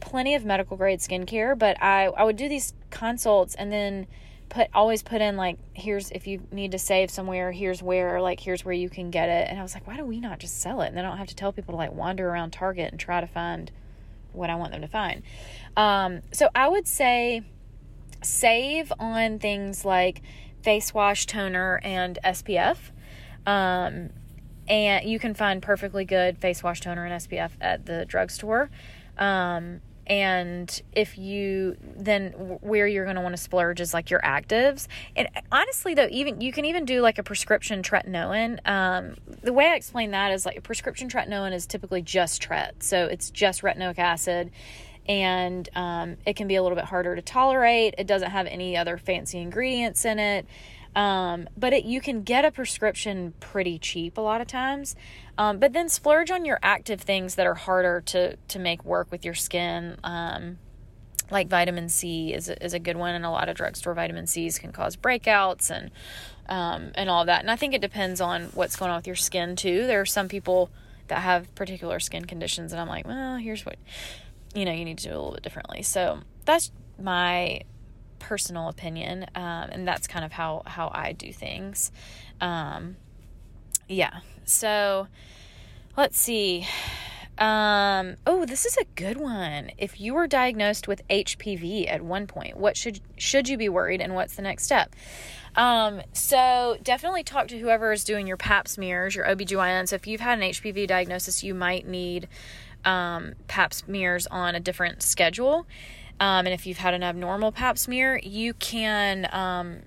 plenty 0.00 0.34
of 0.34 0.46
medical 0.46 0.78
grade 0.78 1.00
skincare. 1.00 1.56
But 1.56 1.76
I 1.82 2.06
I 2.06 2.24
would 2.24 2.36
do 2.36 2.48
these 2.48 2.72
consults 2.88 3.54
and 3.56 3.70
then 3.70 4.06
put 4.52 4.68
always 4.74 5.02
put 5.02 5.22
in 5.22 5.38
like 5.38 5.56
here's 5.72 6.10
if 6.10 6.26
you 6.26 6.42
need 6.52 6.72
to 6.72 6.78
save 6.78 7.10
somewhere 7.10 7.50
here's 7.52 7.82
where 7.82 8.20
like 8.20 8.38
here's 8.38 8.66
where 8.66 8.74
you 8.74 8.90
can 8.90 9.10
get 9.10 9.30
it. 9.30 9.48
And 9.48 9.58
i 9.58 9.62
was 9.62 9.72
like 9.72 9.86
why 9.86 9.96
do 9.96 10.04
we 10.04 10.20
not 10.20 10.38
just 10.38 10.60
sell 10.60 10.82
it? 10.82 10.88
And 10.88 10.96
then 10.96 11.06
i 11.06 11.08
don't 11.08 11.16
have 11.16 11.28
to 11.28 11.34
tell 11.34 11.52
people 11.52 11.72
to 11.72 11.78
like 11.78 11.92
wander 11.92 12.28
around 12.28 12.52
target 12.52 12.90
and 12.90 13.00
try 13.00 13.22
to 13.22 13.26
find 13.26 13.72
what 14.32 14.50
i 14.50 14.54
want 14.54 14.72
them 14.72 14.82
to 14.82 14.88
find. 14.88 15.22
Um, 15.76 16.20
so 16.32 16.50
i 16.54 16.68
would 16.68 16.86
say 16.86 17.42
save 18.22 18.92
on 18.98 19.38
things 19.38 19.86
like 19.86 20.20
face 20.62 20.92
wash 20.92 21.26
toner 21.26 21.80
and 21.82 22.18
spf 22.24 22.76
um, 23.46 24.10
and 24.68 25.08
you 25.08 25.18
can 25.18 25.34
find 25.34 25.62
perfectly 25.62 26.04
good 26.04 26.36
face 26.36 26.62
wash 26.62 26.80
toner 26.80 27.06
and 27.06 27.22
spf 27.22 27.52
at 27.60 27.86
the 27.86 28.04
drugstore. 28.04 28.70
Um, 29.18 29.80
and 30.06 30.82
if 30.92 31.16
you 31.16 31.76
then 31.96 32.32
where 32.60 32.86
you're 32.86 33.04
going 33.04 33.16
to 33.16 33.22
want 33.22 33.36
to 33.36 33.42
splurge 33.42 33.80
is 33.80 33.94
like 33.94 34.10
your 34.10 34.20
actives. 34.20 34.88
And 35.14 35.28
honestly 35.50 35.94
though 35.94 36.08
even 36.10 36.40
you 36.40 36.52
can 36.52 36.64
even 36.64 36.84
do 36.84 37.00
like 37.00 37.18
a 37.18 37.22
prescription 37.22 37.82
tretinoin. 37.82 38.58
Um, 38.68 39.16
the 39.42 39.52
way 39.52 39.66
i 39.66 39.74
explain 39.74 40.10
that 40.10 40.32
is 40.32 40.44
like 40.44 40.56
a 40.56 40.60
prescription 40.60 41.08
tretinoin 41.08 41.52
is 41.52 41.66
typically 41.66 42.02
just 42.02 42.42
tret. 42.42 42.82
So 42.82 43.06
it's 43.06 43.30
just 43.30 43.62
retinoic 43.62 43.98
acid. 43.98 44.50
And 45.08 45.68
um, 45.74 46.16
it 46.24 46.36
can 46.36 46.46
be 46.46 46.54
a 46.54 46.62
little 46.62 46.76
bit 46.76 46.84
harder 46.84 47.16
to 47.16 47.22
tolerate. 47.22 47.96
It 47.98 48.06
doesn't 48.06 48.30
have 48.30 48.46
any 48.46 48.76
other 48.76 48.96
fancy 48.96 49.38
ingredients 49.38 50.04
in 50.04 50.18
it 50.18 50.46
um, 50.94 51.48
but 51.56 51.72
it, 51.72 51.84
you 51.84 52.00
can 52.00 52.22
get 52.22 52.44
a 52.44 52.50
prescription 52.50 53.34
pretty 53.40 53.78
cheap 53.78 54.18
a 54.18 54.20
lot 54.20 54.40
of 54.40 54.46
times. 54.46 54.94
Um, 55.38 55.58
but 55.58 55.72
then 55.72 55.88
splurge 55.88 56.30
on 56.30 56.44
your 56.44 56.58
active 56.62 57.00
things 57.00 57.36
that 57.36 57.46
are 57.46 57.54
harder 57.54 58.02
to 58.06 58.36
to 58.36 58.58
make 58.58 58.84
work 58.84 59.10
with 59.10 59.24
your 59.24 59.34
skin. 59.34 59.96
Um, 60.04 60.58
like 61.30 61.48
vitamin 61.48 61.88
C 61.88 62.34
is 62.34 62.50
a, 62.50 62.62
is 62.62 62.74
a 62.74 62.78
good 62.78 62.96
one, 62.96 63.14
and 63.14 63.24
a 63.24 63.30
lot 63.30 63.48
of 63.48 63.56
drugstore 63.56 63.94
vitamin 63.94 64.26
C's 64.26 64.58
can 64.58 64.70
cause 64.72 64.96
breakouts 64.96 65.70
and 65.70 65.90
um, 66.48 66.92
and 66.94 67.08
all 67.08 67.24
that. 67.24 67.40
And 67.40 67.50
I 67.50 67.56
think 67.56 67.72
it 67.72 67.80
depends 67.80 68.20
on 68.20 68.44
what's 68.54 68.76
going 68.76 68.90
on 68.90 68.98
with 68.98 69.06
your 69.06 69.16
skin 69.16 69.56
too. 69.56 69.86
There 69.86 70.00
are 70.00 70.06
some 70.06 70.28
people 70.28 70.70
that 71.08 71.22
have 71.22 71.52
particular 71.54 71.98
skin 72.00 72.26
conditions, 72.26 72.72
and 72.72 72.80
I'm 72.80 72.88
like, 72.88 73.06
well, 73.06 73.36
here's 73.36 73.64
what 73.64 73.76
you 74.54 74.66
know 74.66 74.72
you 74.72 74.84
need 74.84 74.98
to 74.98 75.08
do 75.08 75.10
a 75.10 75.16
little 75.16 75.32
bit 75.32 75.42
differently. 75.42 75.82
So 75.82 76.20
that's 76.44 76.70
my 77.00 77.62
personal 78.22 78.68
opinion, 78.68 79.26
um, 79.34 79.68
and 79.70 79.86
that's 79.86 80.06
kind 80.06 80.24
of 80.24 80.32
how 80.32 80.62
how 80.64 80.90
I 80.94 81.12
do 81.12 81.32
things. 81.32 81.90
Um, 82.40 82.96
yeah. 83.88 84.20
So 84.44 85.08
let's 85.96 86.18
see. 86.18 86.66
Um, 87.38 88.16
oh, 88.26 88.44
this 88.44 88.64
is 88.64 88.76
a 88.76 88.84
good 88.94 89.18
one. 89.18 89.72
If 89.76 90.00
you 90.00 90.14
were 90.14 90.26
diagnosed 90.26 90.86
with 90.86 91.06
HPV 91.08 91.90
at 91.90 92.02
one 92.02 92.26
point, 92.26 92.56
what 92.56 92.76
should 92.76 93.00
should 93.16 93.48
you 93.48 93.56
be 93.56 93.68
worried, 93.68 94.00
and 94.00 94.14
what's 94.14 94.36
the 94.36 94.42
next 94.42 94.64
step? 94.64 94.94
Um, 95.56 96.00
so 96.12 96.78
definitely 96.82 97.24
talk 97.24 97.48
to 97.48 97.58
whoever 97.58 97.92
is 97.92 98.04
doing 98.04 98.26
your 98.26 98.36
pap 98.36 98.68
smears, 98.68 99.14
your 99.14 99.26
OBGYN. 99.26 99.88
So 99.88 99.96
if 99.96 100.06
you've 100.06 100.20
had 100.20 100.38
an 100.38 100.44
HPV 100.50 100.86
diagnosis, 100.86 101.42
you 101.42 101.52
might 101.52 101.86
need 101.86 102.28
um, 102.84 103.34
pap 103.48 103.74
smears 103.74 104.26
on 104.28 104.54
a 104.54 104.60
different 104.60 105.02
schedule. 105.02 105.66
Um, 106.22 106.46
and 106.46 106.54
if 106.54 106.68
you've 106.68 106.78
had 106.78 106.94
an 106.94 107.02
abnormal 107.02 107.50
pap 107.50 107.76
smear, 107.76 108.16
you 108.22 108.54
can 108.54 109.26
um, 109.32 109.80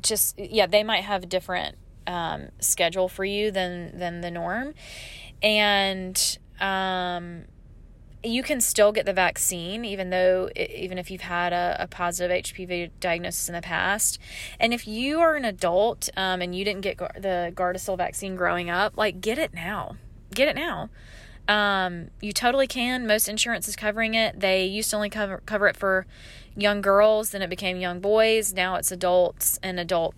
just, 0.00 0.38
yeah, 0.38 0.68
they 0.68 0.84
might 0.84 1.02
have 1.02 1.24
a 1.24 1.26
different 1.26 1.76
um, 2.06 2.50
schedule 2.60 3.08
for 3.08 3.24
you 3.24 3.50
than, 3.50 3.98
than 3.98 4.20
the 4.20 4.30
norm. 4.30 4.74
And 5.42 6.38
um, 6.60 7.46
you 8.22 8.44
can 8.44 8.60
still 8.60 8.92
get 8.92 9.04
the 9.04 9.12
vaccine, 9.12 9.84
even 9.84 10.10
though, 10.10 10.48
even 10.54 10.96
if 10.96 11.10
you've 11.10 11.22
had 11.22 11.52
a, 11.52 11.76
a, 11.80 11.88
positive 11.88 12.44
HPV 12.44 12.92
diagnosis 13.00 13.48
in 13.48 13.54
the 13.56 13.60
past. 13.60 14.20
And 14.60 14.72
if 14.72 14.86
you 14.86 15.18
are 15.18 15.34
an 15.34 15.44
adult 15.44 16.08
um, 16.16 16.40
and 16.40 16.54
you 16.54 16.64
didn't 16.64 16.82
get 16.82 16.98
the 16.98 17.52
Gardasil 17.52 17.98
vaccine 17.98 18.36
growing 18.36 18.70
up, 18.70 18.96
like 18.96 19.20
get 19.20 19.38
it 19.38 19.52
now. 19.52 19.96
Get 20.32 20.46
it 20.46 20.54
now. 20.54 20.90
Um, 21.46 22.10
you 22.20 22.32
totally 22.32 22.66
can. 22.66 23.06
Most 23.06 23.28
insurance 23.28 23.68
is 23.68 23.76
covering 23.76 24.14
it. 24.14 24.40
They 24.40 24.64
used 24.64 24.90
to 24.90 24.96
only 24.96 25.10
cover 25.10 25.42
cover 25.44 25.68
it 25.68 25.76
for 25.76 26.06
young 26.56 26.80
girls, 26.80 27.30
then 27.30 27.42
it 27.42 27.50
became 27.50 27.76
young 27.76 28.00
boys. 28.00 28.52
Now 28.52 28.76
it's 28.76 28.90
adults 28.90 29.58
and 29.62 29.78
adult 29.78 30.14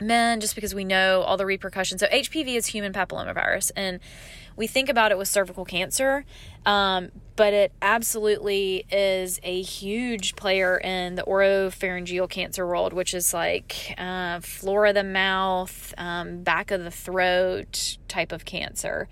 men, 0.00 0.40
just 0.40 0.54
because 0.54 0.74
we 0.74 0.84
know 0.84 1.22
all 1.22 1.36
the 1.36 1.46
repercussions. 1.46 2.00
So 2.00 2.06
HPV 2.06 2.56
is 2.56 2.66
human 2.66 2.92
papillomavirus, 2.92 3.70
and 3.76 4.00
we 4.56 4.66
think 4.66 4.88
about 4.88 5.12
it 5.12 5.18
with 5.18 5.28
cervical 5.28 5.64
cancer, 5.64 6.24
um, 6.64 7.10
but 7.36 7.52
it 7.52 7.72
absolutely 7.82 8.86
is 8.90 9.38
a 9.42 9.60
huge 9.60 10.34
player 10.34 10.78
in 10.78 11.14
the 11.14 11.22
oropharyngeal 11.22 12.28
cancer 12.30 12.66
world, 12.66 12.94
which 12.94 13.12
is 13.12 13.34
like 13.34 13.94
uh, 13.98 14.40
floor 14.40 14.86
of 14.86 14.94
the 14.94 15.04
mouth, 15.04 15.92
um, 15.98 16.42
back 16.42 16.70
of 16.70 16.82
the 16.82 16.90
throat 16.90 17.98
type 18.08 18.32
of 18.32 18.46
cancer, 18.46 19.08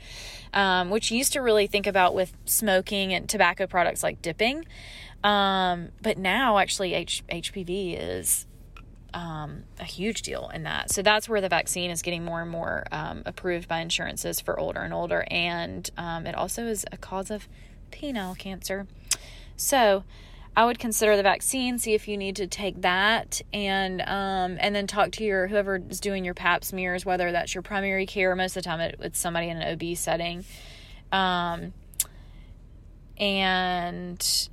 um, 0.55 0.89
which 0.89 1.11
used 1.11 1.35
to 1.35 1.41
really 1.41 1.67
think 1.67 1.87
about 1.87 2.15
with 2.15 2.33
smoking 2.47 3.13
and 3.13 3.29
tobacco 3.29 3.67
products 3.67 4.03
like 4.03 4.23
dipping. 4.23 4.65
Um, 5.23 5.89
but 6.03 6.19
now, 6.19 6.59
actually, 6.59 6.95
H- 6.95 7.25
HPV 7.31 7.99
is 7.99 8.47
um, 9.15 9.65
a 9.81 9.85
huge 9.85 10.23
deal 10.23 10.51
in 10.53 10.65
that. 10.65 10.91
So 10.91 11.01
that's 11.01 11.29
where 11.29 11.41
the 11.41 11.49
vaccine 11.49 11.91
is 11.91 12.03
getting 12.03 12.25
more 12.25 12.43
and 12.43 12.51
more 12.51 12.85
um, 12.93 13.23
approved 13.25 13.69
by 13.69 13.81
insurances 13.81 14.41
for 14.41 14.59
older 14.59 14.81
and 14.81 14.93
older. 14.93 15.25
And 15.31 15.89
um, 15.97 16.27
it 16.27 16.35
also 16.35 16.67
is 16.67 16.85
a 16.93 16.97
cause 16.97 17.31
of 17.31 17.49
penile 17.91 18.37
cancer. 18.37 18.87
So 19.57 20.05
I 20.57 20.67
would 20.67 20.79
consider 20.79 21.17
the 21.17 21.23
vaccine, 21.23 21.79
see 21.79 21.95
if 21.95 22.07
you 22.07 22.17
need 22.17 22.37
to 22.37 22.47
take 22.47 22.83
that, 22.83 23.41
and 23.53 24.01
um, 24.03 24.57
and 24.61 24.75
then 24.75 24.87
talk 24.87 25.11
to 25.13 25.25
your 25.25 25.49
whoever 25.49 25.83
is 25.89 25.99
doing 26.01 26.25
your 26.25 26.35
Pap 26.35 26.63
smears, 26.63 27.05
whether 27.05 27.33
that's 27.33 27.55
your 27.55 27.63
primary 27.63 28.07
care. 28.07 28.35
Most 28.37 28.57
of 28.57 28.63
the 28.63 28.69
time, 28.69 28.81
it, 28.81 28.97
it's 29.01 29.19
somebody 29.19 29.49
in 29.49 29.57
an 29.57 29.75
OB 29.75 29.97
setting, 29.97 30.45
um, 31.11 31.73
and 33.19 34.49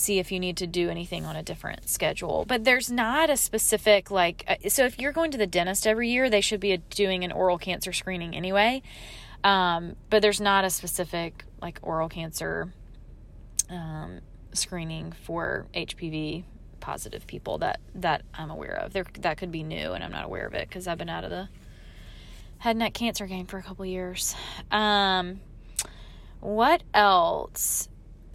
see 0.00 0.18
if 0.18 0.32
you 0.32 0.40
need 0.40 0.56
to 0.56 0.66
do 0.66 0.88
anything 0.88 1.24
on 1.24 1.36
a 1.36 1.42
different 1.42 1.88
schedule. 1.88 2.44
But 2.46 2.64
there's 2.64 2.90
not 2.90 3.30
a 3.30 3.36
specific, 3.36 4.10
like, 4.10 4.44
uh, 4.48 4.68
so 4.68 4.84
if 4.84 4.98
you're 4.98 5.12
going 5.12 5.30
to 5.30 5.38
the 5.38 5.46
dentist 5.46 5.86
every 5.86 6.08
year, 6.08 6.30
they 6.30 6.40
should 6.40 6.60
be 6.60 6.76
doing 6.90 7.24
an 7.24 7.32
oral 7.32 7.58
cancer 7.58 7.92
screening 7.92 8.34
anyway. 8.34 8.82
Um, 9.44 9.96
but 10.10 10.22
there's 10.22 10.40
not 10.40 10.64
a 10.64 10.70
specific, 10.70 11.44
like, 11.62 11.78
oral 11.82 12.08
cancer 12.08 12.72
um, 13.70 14.20
screening 14.52 15.12
for 15.12 15.66
HPV 15.74 16.44
positive 16.80 17.26
people 17.26 17.58
that 17.58 17.78
that 17.94 18.22
I'm 18.34 18.50
aware 18.50 18.74
of. 18.74 18.92
There 18.92 19.04
that 19.20 19.36
could 19.36 19.52
be 19.52 19.62
new 19.62 19.92
and 19.92 20.02
I'm 20.02 20.10
not 20.10 20.24
aware 20.24 20.46
of 20.46 20.54
it 20.54 20.68
because 20.68 20.88
I've 20.88 20.98
been 20.98 21.10
out 21.10 21.24
of 21.24 21.30
the 21.30 21.48
head 22.58 22.76
neck 22.76 22.94
cancer 22.94 23.26
game 23.26 23.46
for 23.46 23.58
a 23.58 23.62
couple 23.62 23.84
years. 23.84 24.34
Um, 24.70 25.40
what 26.40 26.82
else? 26.94 27.88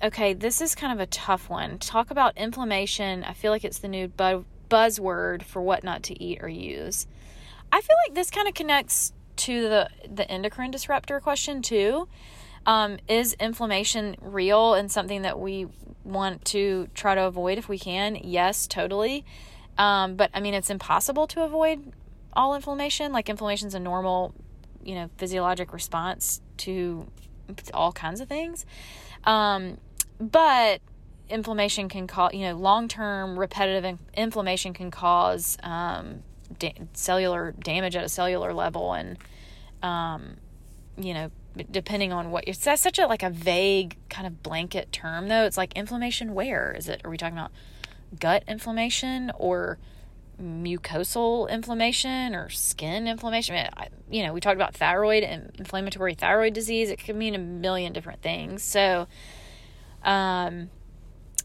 Okay, 0.03 0.33
this 0.33 0.61
is 0.61 0.75
kind 0.75 0.93
of 0.93 0.99
a 0.99 1.05
tough 1.05 1.49
one. 1.49 1.79
Talk 1.79 2.11
about 2.11 2.37
inflammation. 2.37 3.23
I 3.23 3.33
feel 3.33 3.51
like 3.51 3.63
it's 3.63 3.79
the 3.79 3.87
new 3.87 4.07
bu- 4.07 4.45
buzzword 4.69 5.43
for 5.43 5.61
what 5.61 5.83
not 5.83 6.03
to 6.03 6.23
eat 6.23 6.39
or 6.41 6.49
use. 6.49 7.07
I 7.71 7.81
feel 7.81 7.95
like 8.07 8.15
this 8.15 8.29
kind 8.29 8.47
of 8.47 8.53
connects 8.53 9.13
to 9.37 9.63
the 9.63 9.89
the 10.09 10.29
endocrine 10.29 10.71
disruptor 10.71 11.19
question 11.19 11.61
too. 11.61 12.07
Um, 12.65 12.97
is 13.07 13.33
inflammation 13.33 14.15
real 14.21 14.73
and 14.73 14.91
something 14.91 15.21
that 15.21 15.39
we 15.39 15.67
want 16.03 16.45
to 16.45 16.87
try 16.95 17.13
to 17.13 17.23
avoid 17.23 17.57
if 17.57 17.69
we 17.69 17.77
can? 17.77 18.15
Yes, 18.15 18.65
totally. 18.65 19.25
Um, 19.77 20.15
but 20.15 20.31
I 20.33 20.39
mean, 20.39 20.53
it's 20.53 20.69
impossible 20.69 21.27
to 21.27 21.43
avoid 21.43 21.93
all 22.33 22.55
inflammation. 22.55 23.11
Like 23.11 23.29
inflammation 23.29 23.67
is 23.67 23.75
a 23.75 23.79
normal, 23.79 24.33
you 24.83 24.95
know, 24.95 25.09
physiologic 25.17 25.73
response 25.73 26.41
to 26.57 27.07
all 27.73 27.91
kinds 27.91 28.19
of 28.19 28.27
things. 28.27 28.65
Um, 29.25 29.77
but 30.19 30.81
inflammation 31.29 31.89
can 31.89 32.07
cause, 32.07 32.33
you 32.33 32.41
know, 32.41 32.55
long 32.55 32.87
term 32.87 33.37
repetitive 33.37 33.85
in- 33.85 33.99
inflammation 34.15 34.73
can 34.73 34.91
cause 34.91 35.57
um, 35.63 36.23
da- 36.59 36.75
cellular 36.93 37.53
damage 37.59 37.95
at 37.95 38.03
a 38.03 38.09
cellular 38.09 38.53
level. 38.53 38.93
And, 38.93 39.17
um, 39.81 40.37
you 40.97 41.13
know, 41.13 41.31
depending 41.71 42.11
on 42.11 42.31
what 42.31 42.43
it's 42.47 42.59
that's 42.59 42.81
such 42.81 42.99
a 42.99 43.07
like 43.07 43.23
a 43.23 43.29
vague 43.29 43.97
kind 44.09 44.27
of 44.27 44.43
blanket 44.43 44.91
term 44.91 45.27
though. 45.27 45.45
It's 45.45 45.57
like 45.57 45.73
inflammation 45.73 46.33
where? 46.33 46.75
Is 46.77 46.89
it 46.89 47.01
are 47.03 47.09
we 47.09 47.17
talking 47.17 47.37
about 47.37 47.51
gut 48.19 48.43
inflammation 48.47 49.31
or 49.37 49.77
mucosal 50.41 51.49
inflammation 51.49 52.35
or 52.35 52.49
skin 52.49 53.07
inflammation? 53.07 53.55
I 53.55 53.59
mean, 53.59 53.69
I, 53.77 53.87
you 54.09 54.23
know 54.25 54.33
we 54.33 54.41
talked 54.41 54.55
about 54.55 54.75
thyroid 54.75 55.23
and 55.23 55.51
inflammatory 55.57 56.13
thyroid 56.13 56.53
disease. 56.53 56.89
It 56.89 57.03
could 57.03 57.15
mean 57.15 57.35
a 57.35 57.39
million 57.39 57.93
different 57.93 58.21
things. 58.21 58.63
So 58.63 59.07
um, 60.05 60.69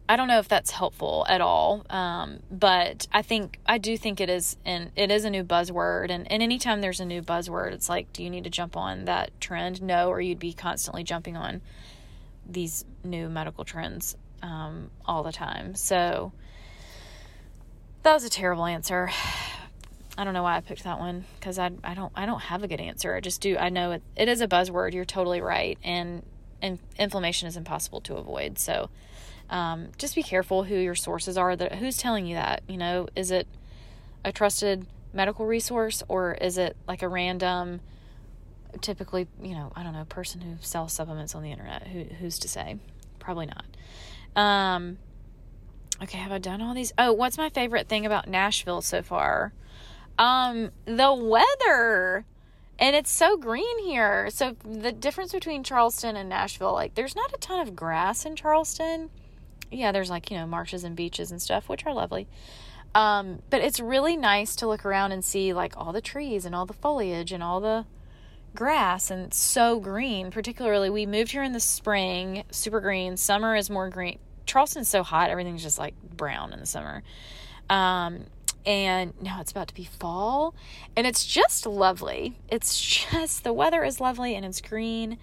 I 0.09 0.17
don't 0.17 0.29
know 0.29 0.39
if 0.39 0.49
that's 0.49 0.71
helpful 0.73 1.25
at 1.29 1.41
all, 1.41 1.87
um, 1.89 2.41
but 2.51 3.07
I 3.13 3.23
think 3.23 3.59
I 3.65 3.79
do 3.79 3.97
think 3.97 4.21
it 4.21 4.29
is, 4.29 4.57
and 4.65 4.91
it 4.97 5.11
is 5.11 5.25
a 5.25 5.31
new 5.31 5.45
buzzword. 5.45 6.11
And, 6.11 6.31
and 6.31 6.43
anytime 6.43 6.81
there's 6.81 7.01
a 7.01 7.05
new 7.05 7.23
buzzword, 7.23 7.73
it's 7.73 7.89
like, 7.89 8.13
do 8.13 8.23
you 8.23 8.31
need 8.31 8.45
to 8.45 8.51
jump 8.51 8.77
on 8.77 9.05
that 9.05 9.41
trend? 9.41 9.81
No, 9.81 10.09
or 10.09 10.21
you'd 10.21 10.41
be 10.41 10.53
constantly 10.53 11.05
jumping 11.05 11.37
on 11.37 11.61
these 12.45 12.85
new 13.05 13.29
medical 13.29 13.65
trends 13.65 14.17
um, 14.43 14.91
all 15.07 15.23
the 15.23 15.33
time. 15.33 15.75
So 15.75 16.33
that 18.03 18.13
was 18.13 18.25
a 18.25 18.31
terrible 18.31 18.67
answer. 18.67 19.11
I 20.19 20.25
don't 20.25 20.35
know 20.35 20.43
why 20.43 20.57
I 20.57 20.61
picked 20.61 20.85
that 20.85 20.99
one 20.99 21.25
because 21.39 21.59
I 21.59 21.71
I 21.85 21.95
don't 21.95 22.13
I 22.17 22.27
don't 22.27 22.41
have 22.41 22.63
a 22.63 22.69
good 22.69 22.81
answer. 22.81 23.15
I 23.15 23.21
just 23.21 23.41
do 23.41 23.57
I 23.57 23.69
know 23.69 23.93
it 23.93 24.03
it 24.17 24.29
is 24.29 24.41
a 24.41 24.49
buzzword. 24.49 24.93
You're 24.93 25.05
totally 25.05 25.41
right, 25.41 25.79
and 25.83 26.25
and 26.63 26.79
inflammation 26.99 27.49
is 27.49 27.57
impossible 27.57 28.01
to 28.03 28.17
avoid. 28.17 28.59
So 28.59 28.91
um, 29.49 29.89
just 29.99 30.15
be 30.15 30.23
careful 30.23 30.65
who 30.65 30.77
your 30.77 30.95
sources 30.95 31.37
are. 31.37 31.57
That 31.57 31.77
who's 31.77 31.97
telling 31.97 32.27
you 32.27 32.37
that? 32.37 32.63
You 32.69 32.77
know, 32.77 33.09
is 33.17 33.31
it 33.31 33.47
a 34.25 34.33
trusted 34.33 34.87
medical 35.13 35.47
resource 35.47 36.03
or 36.09 36.35
is 36.35 36.59
it 36.59 36.77
like 36.87 37.03
a 37.03 37.09
random, 37.09 37.81
typically, 38.81 39.27
you 39.43 39.55
know, 39.55 39.73
I 39.75 39.83
don't 39.83 39.93
know, 39.93 40.05
person 40.05 40.41
who 40.41 40.57
sells 40.61 40.93
supplements 40.93 41.35
on 41.35 41.43
the 41.43 41.51
internet? 41.51 41.89
Who, 41.89 42.05
who's 42.05 42.39
to 42.41 42.49
say? 42.49 42.77
Probably 43.19 43.47
not. 43.47 43.65
Um, 44.37 44.99
okay, 46.03 46.19
have 46.19 46.33
I 46.33 46.39
done 46.39 46.61
all 46.63 46.75
these? 46.75 46.93
Oh, 46.97 47.13
what's 47.13 47.37
my 47.37 47.49
favorite 47.49 47.89
thing 47.89 48.07
about 48.07 48.29
Nashville 48.29 48.83
so 48.83 49.03
far? 49.03 49.53
Um, 50.19 50.71
the 50.85 51.13
weather. 51.13 52.25
And 52.81 52.97
it's 52.97 53.11
so 53.11 53.37
green 53.37 53.79
here. 53.85 54.31
So 54.31 54.57
the 54.65 54.91
difference 54.91 55.33
between 55.33 55.63
Charleston 55.63 56.17
and 56.17 56.31
Nashville, 56.31 56.73
like 56.73 56.95
there's 56.95 57.15
not 57.15 57.33
a 57.35 57.37
ton 57.37 57.61
of 57.61 57.77
grass 57.77 58.25
in 58.25 58.37
Charleston. 58.37 59.11
Yeah, 59.71 59.93
there's 59.93 60.09
like, 60.09 60.31
you 60.31 60.39
know, 60.39 60.47
marshes 60.47 60.83
and 60.83 60.97
beaches 60.97 61.31
and 61.31 61.41
stuff, 61.41 61.69
which 61.69 61.85
are 61.85 61.93
lovely. 61.93 62.27
Um, 62.95 63.41
but 63.51 63.61
it's 63.61 63.79
really 63.79 64.17
nice 64.17 64.57
to 64.57 64.67
look 64.67 64.85
around 64.85 65.13
and 65.13 65.25
see 65.25 65.53
like 65.53 65.77
all 65.77 65.93
the 65.93 66.01
trees 66.01 66.47
and 66.47 66.55
all 66.55 66.65
the 66.65 66.73
foliage 66.73 67.33
and 67.33 67.43
all 67.43 67.61
the 67.61 67.85
grass 68.55 69.11
and 69.11 69.33
so 69.33 69.79
green. 69.79 70.31
Particularly, 70.31 70.89
we 70.89 71.05
moved 71.05 71.33
here 71.33 71.43
in 71.43 71.53
the 71.53 71.61
spring, 71.61 72.45
super 72.51 72.81
green. 72.81 73.19
Summer 73.19 73.55
is 73.55 73.69
more 73.69 73.91
green. 73.91 74.19
Charleston's 74.47 74.89
so 74.89 75.03
hot, 75.03 75.31
everything's 75.31 75.63
just 75.63 75.79
like 75.79 75.95
brown 76.17 76.53
in 76.55 76.59
the 76.59 76.67
summer. 76.67 77.03
Um, 77.69 78.25
and 78.67 79.15
now 79.21 79.41
it's 79.41 79.51
about 79.51 79.69
to 79.69 79.75
be 79.75 79.85
fall 79.85 80.55
and 80.97 81.07
it's 81.07 81.25
just 81.25 81.67
lovely. 81.67 82.39
It's 82.49 82.81
just 82.81 83.45
the 83.45 83.53
weather 83.53 83.85
is 83.85 84.01
lovely 84.01 84.35
and 84.35 84.45
it's 84.45 84.61
green 84.61 85.19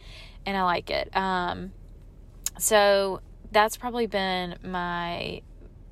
and 0.46 0.58
i 0.58 0.64
like 0.64 0.90
it. 0.90 1.16
Um 1.16 1.72
so 2.58 3.22
that's 3.52 3.78
probably 3.78 4.08
been 4.08 4.56
my 4.64 5.42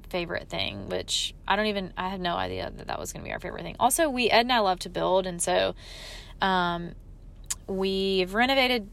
favorite 0.09 0.47
thing 0.47 0.87
which 0.87 1.33
i 1.47 1.55
don't 1.55 1.65
even 1.65 1.91
i 1.97 2.09
had 2.09 2.21
no 2.21 2.35
idea 2.35 2.71
that 2.75 2.87
that 2.87 2.99
was 2.99 3.11
going 3.11 3.23
to 3.23 3.27
be 3.27 3.33
our 3.33 3.39
favorite 3.39 3.63
thing. 3.63 3.75
Also 3.79 4.09
we 4.09 4.29
ed 4.29 4.41
and 4.41 4.51
i 4.51 4.59
love 4.59 4.79
to 4.79 4.89
build 4.89 5.27
and 5.27 5.41
so 5.41 5.75
um 6.41 6.93
we've 7.67 8.33
renovated 8.33 8.89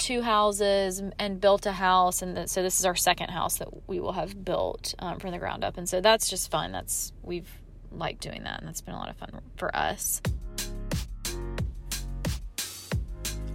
two 0.00 0.22
houses 0.22 1.02
and 1.18 1.40
built 1.40 1.66
a 1.66 1.72
house 1.72 2.22
and 2.22 2.36
the, 2.36 2.48
so 2.48 2.62
this 2.62 2.78
is 2.80 2.86
our 2.86 2.96
second 2.96 3.28
house 3.28 3.58
that 3.58 3.68
we 3.86 4.00
will 4.00 4.12
have 4.12 4.44
built 4.44 4.94
um, 4.98 5.18
from 5.18 5.30
the 5.30 5.38
ground 5.38 5.62
up 5.62 5.76
and 5.76 5.88
so 5.88 6.00
that's 6.00 6.28
just 6.28 6.50
fun. 6.50 6.72
That's 6.72 7.12
we've 7.22 7.59
like 7.90 8.20
doing 8.20 8.44
that, 8.44 8.60
and 8.60 8.68
that's 8.68 8.80
been 8.80 8.94
a 8.94 8.98
lot 8.98 9.10
of 9.10 9.16
fun 9.16 9.40
for 9.56 9.74
us. 9.74 10.20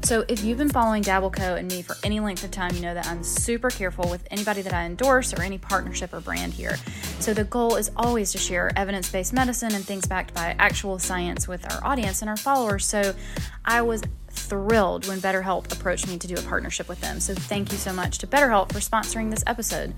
So, 0.05 0.23
if 0.27 0.43
you've 0.43 0.59
been 0.59 0.69
following 0.69 1.01
Dabble 1.01 1.31
Co. 1.31 1.55
and 1.55 1.67
me 1.67 1.81
for 1.81 1.97
any 2.03 2.19
length 2.19 2.43
of 2.43 2.51
time, 2.51 2.75
you 2.75 2.81
know 2.83 2.93
that 2.93 3.07
I'm 3.07 3.23
super 3.23 3.71
careful 3.71 4.07
with 4.07 4.23
anybody 4.29 4.61
that 4.61 4.71
I 4.71 4.85
endorse 4.85 5.33
or 5.33 5.41
any 5.41 5.57
partnership 5.57 6.13
or 6.13 6.19
brand 6.19 6.53
here. 6.53 6.77
So, 7.19 7.33
the 7.33 7.43
goal 7.43 7.75
is 7.75 7.89
always 7.97 8.31
to 8.33 8.37
share 8.37 8.71
evidence 8.75 9.11
based 9.11 9.33
medicine 9.33 9.73
and 9.73 9.83
things 9.83 10.05
backed 10.05 10.35
by 10.35 10.55
actual 10.59 10.99
science 10.99 11.47
with 11.47 11.65
our 11.73 11.83
audience 11.83 12.21
and 12.21 12.29
our 12.29 12.37
followers. 12.37 12.85
So, 12.85 13.15
I 13.65 13.81
was 13.81 14.03
thrilled 14.29 15.07
when 15.07 15.17
BetterHelp 15.17 15.73
approached 15.73 16.07
me 16.07 16.19
to 16.19 16.27
do 16.27 16.35
a 16.35 16.41
partnership 16.43 16.87
with 16.87 17.01
them. 17.01 17.19
So, 17.19 17.33
thank 17.33 17.71
you 17.71 17.79
so 17.79 17.91
much 17.91 18.19
to 18.19 18.27
BetterHelp 18.27 18.73
for 18.73 18.79
sponsoring 18.81 19.31
this 19.31 19.43
episode. 19.47 19.95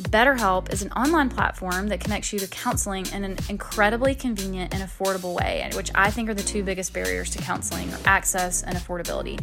BetterHelp 0.00 0.72
is 0.72 0.82
an 0.82 0.90
online 0.92 1.28
platform 1.28 1.88
that 1.88 2.00
connects 2.00 2.32
you 2.32 2.38
to 2.38 2.46
counseling 2.46 3.06
in 3.12 3.22
an 3.22 3.36
incredibly 3.48 4.14
convenient 4.14 4.74
and 4.74 4.82
affordable 4.82 5.34
way, 5.34 5.68
which 5.74 5.90
I 5.94 6.10
think 6.10 6.28
are 6.30 6.34
the 6.34 6.42
two 6.42 6.62
biggest 6.62 6.92
barriers 6.92 7.30
to 7.30 7.38
counseling 7.38 7.92
access 8.04 8.62
and 8.62 8.76
affordability. 8.76 9.40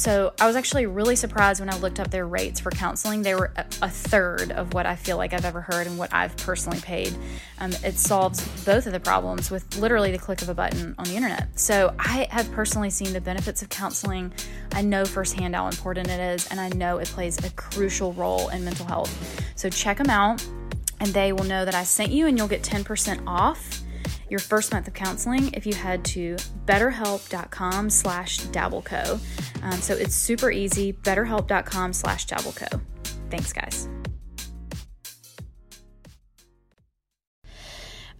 So 0.00 0.32
I 0.40 0.46
was 0.46 0.56
actually 0.56 0.86
really 0.86 1.14
surprised 1.14 1.60
when 1.60 1.68
I 1.68 1.76
looked 1.76 2.00
up 2.00 2.10
their 2.10 2.26
rates 2.26 2.58
for 2.58 2.70
counseling. 2.70 3.20
They 3.20 3.34
were 3.34 3.52
a 3.82 3.90
third 3.90 4.50
of 4.50 4.72
what 4.72 4.86
I 4.86 4.96
feel 4.96 5.18
like 5.18 5.34
I've 5.34 5.44
ever 5.44 5.60
heard 5.60 5.86
and 5.86 5.98
what 5.98 6.10
I've 6.10 6.34
personally 6.38 6.80
paid. 6.80 7.14
Um, 7.58 7.72
it 7.84 7.98
solves 7.98 8.40
both 8.64 8.86
of 8.86 8.94
the 8.94 9.00
problems 9.00 9.50
with 9.50 9.76
literally 9.76 10.10
the 10.10 10.16
click 10.18 10.40
of 10.40 10.48
a 10.48 10.54
button 10.54 10.94
on 10.96 11.04
the 11.04 11.16
internet. 11.16 11.48
So 11.60 11.94
I 11.98 12.28
have 12.30 12.50
personally 12.52 12.88
seen 12.88 13.12
the 13.12 13.20
benefits 13.20 13.60
of 13.60 13.68
counseling. 13.68 14.32
I 14.72 14.80
know 14.80 15.04
firsthand 15.04 15.54
how 15.54 15.66
important 15.66 16.08
it 16.08 16.18
is, 16.18 16.48
and 16.48 16.58
I 16.58 16.70
know 16.70 16.96
it 16.96 17.08
plays 17.08 17.36
a 17.44 17.50
crucial 17.50 18.14
role 18.14 18.48
in 18.48 18.64
mental 18.64 18.86
health. 18.86 19.44
So 19.54 19.68
check 19.68 19.98
them 19.98 20.08
out, 20.08 20.42
and 21.00 21.10
they 21.10 21.34
will 21.34 21.44
know 21.44 21.66
that 21.66 21.74
I 21.74 21.84
sent 21.84 22.10
you, 22.10 22.26
and 22.26 22.38
you'll 22.38 22.48
get 22.48 22.62
10% 22.62 23.22
off 23.26 23.82
your 24.30 24.40
first 24.40 24.72
month 24.72 24.86
of 24.88 24.94
counseling 24.94 25.52
if 25.52 25.66
you 25.66 25.74
head 25.74 26.04
to 26.06 26.36
betterhelp.com 26.64 27.90
slash 27.90 28.40
dabbleco. 28.40 29.18
Um, 29.62 29.80
so 29.80 29.94
it's 29.94 30.14
super 30.14 30.50
easy, 30.50 30.92
betterhelp.com 30.92 31.92
slash 31.92 32.26
dabbleco. 32.26 32.80
Thanks, 33.30 33.52
guys. 33.52 33.88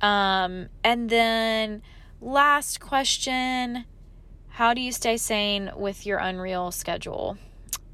Um, 0.01 0.68
and 0.83 1.11
then 1.11 1.83
last 2.20 2.81
question, 2.81 3.85
how 4.49 4.75
do 4.75 4.81
you 4.81 4.92
stay 4.92 5.16
sane 5.16 5.70
with 5.77 6.07
your 6.07 6.18
unreal 6.18 6.70
schedule? 6.70 7.37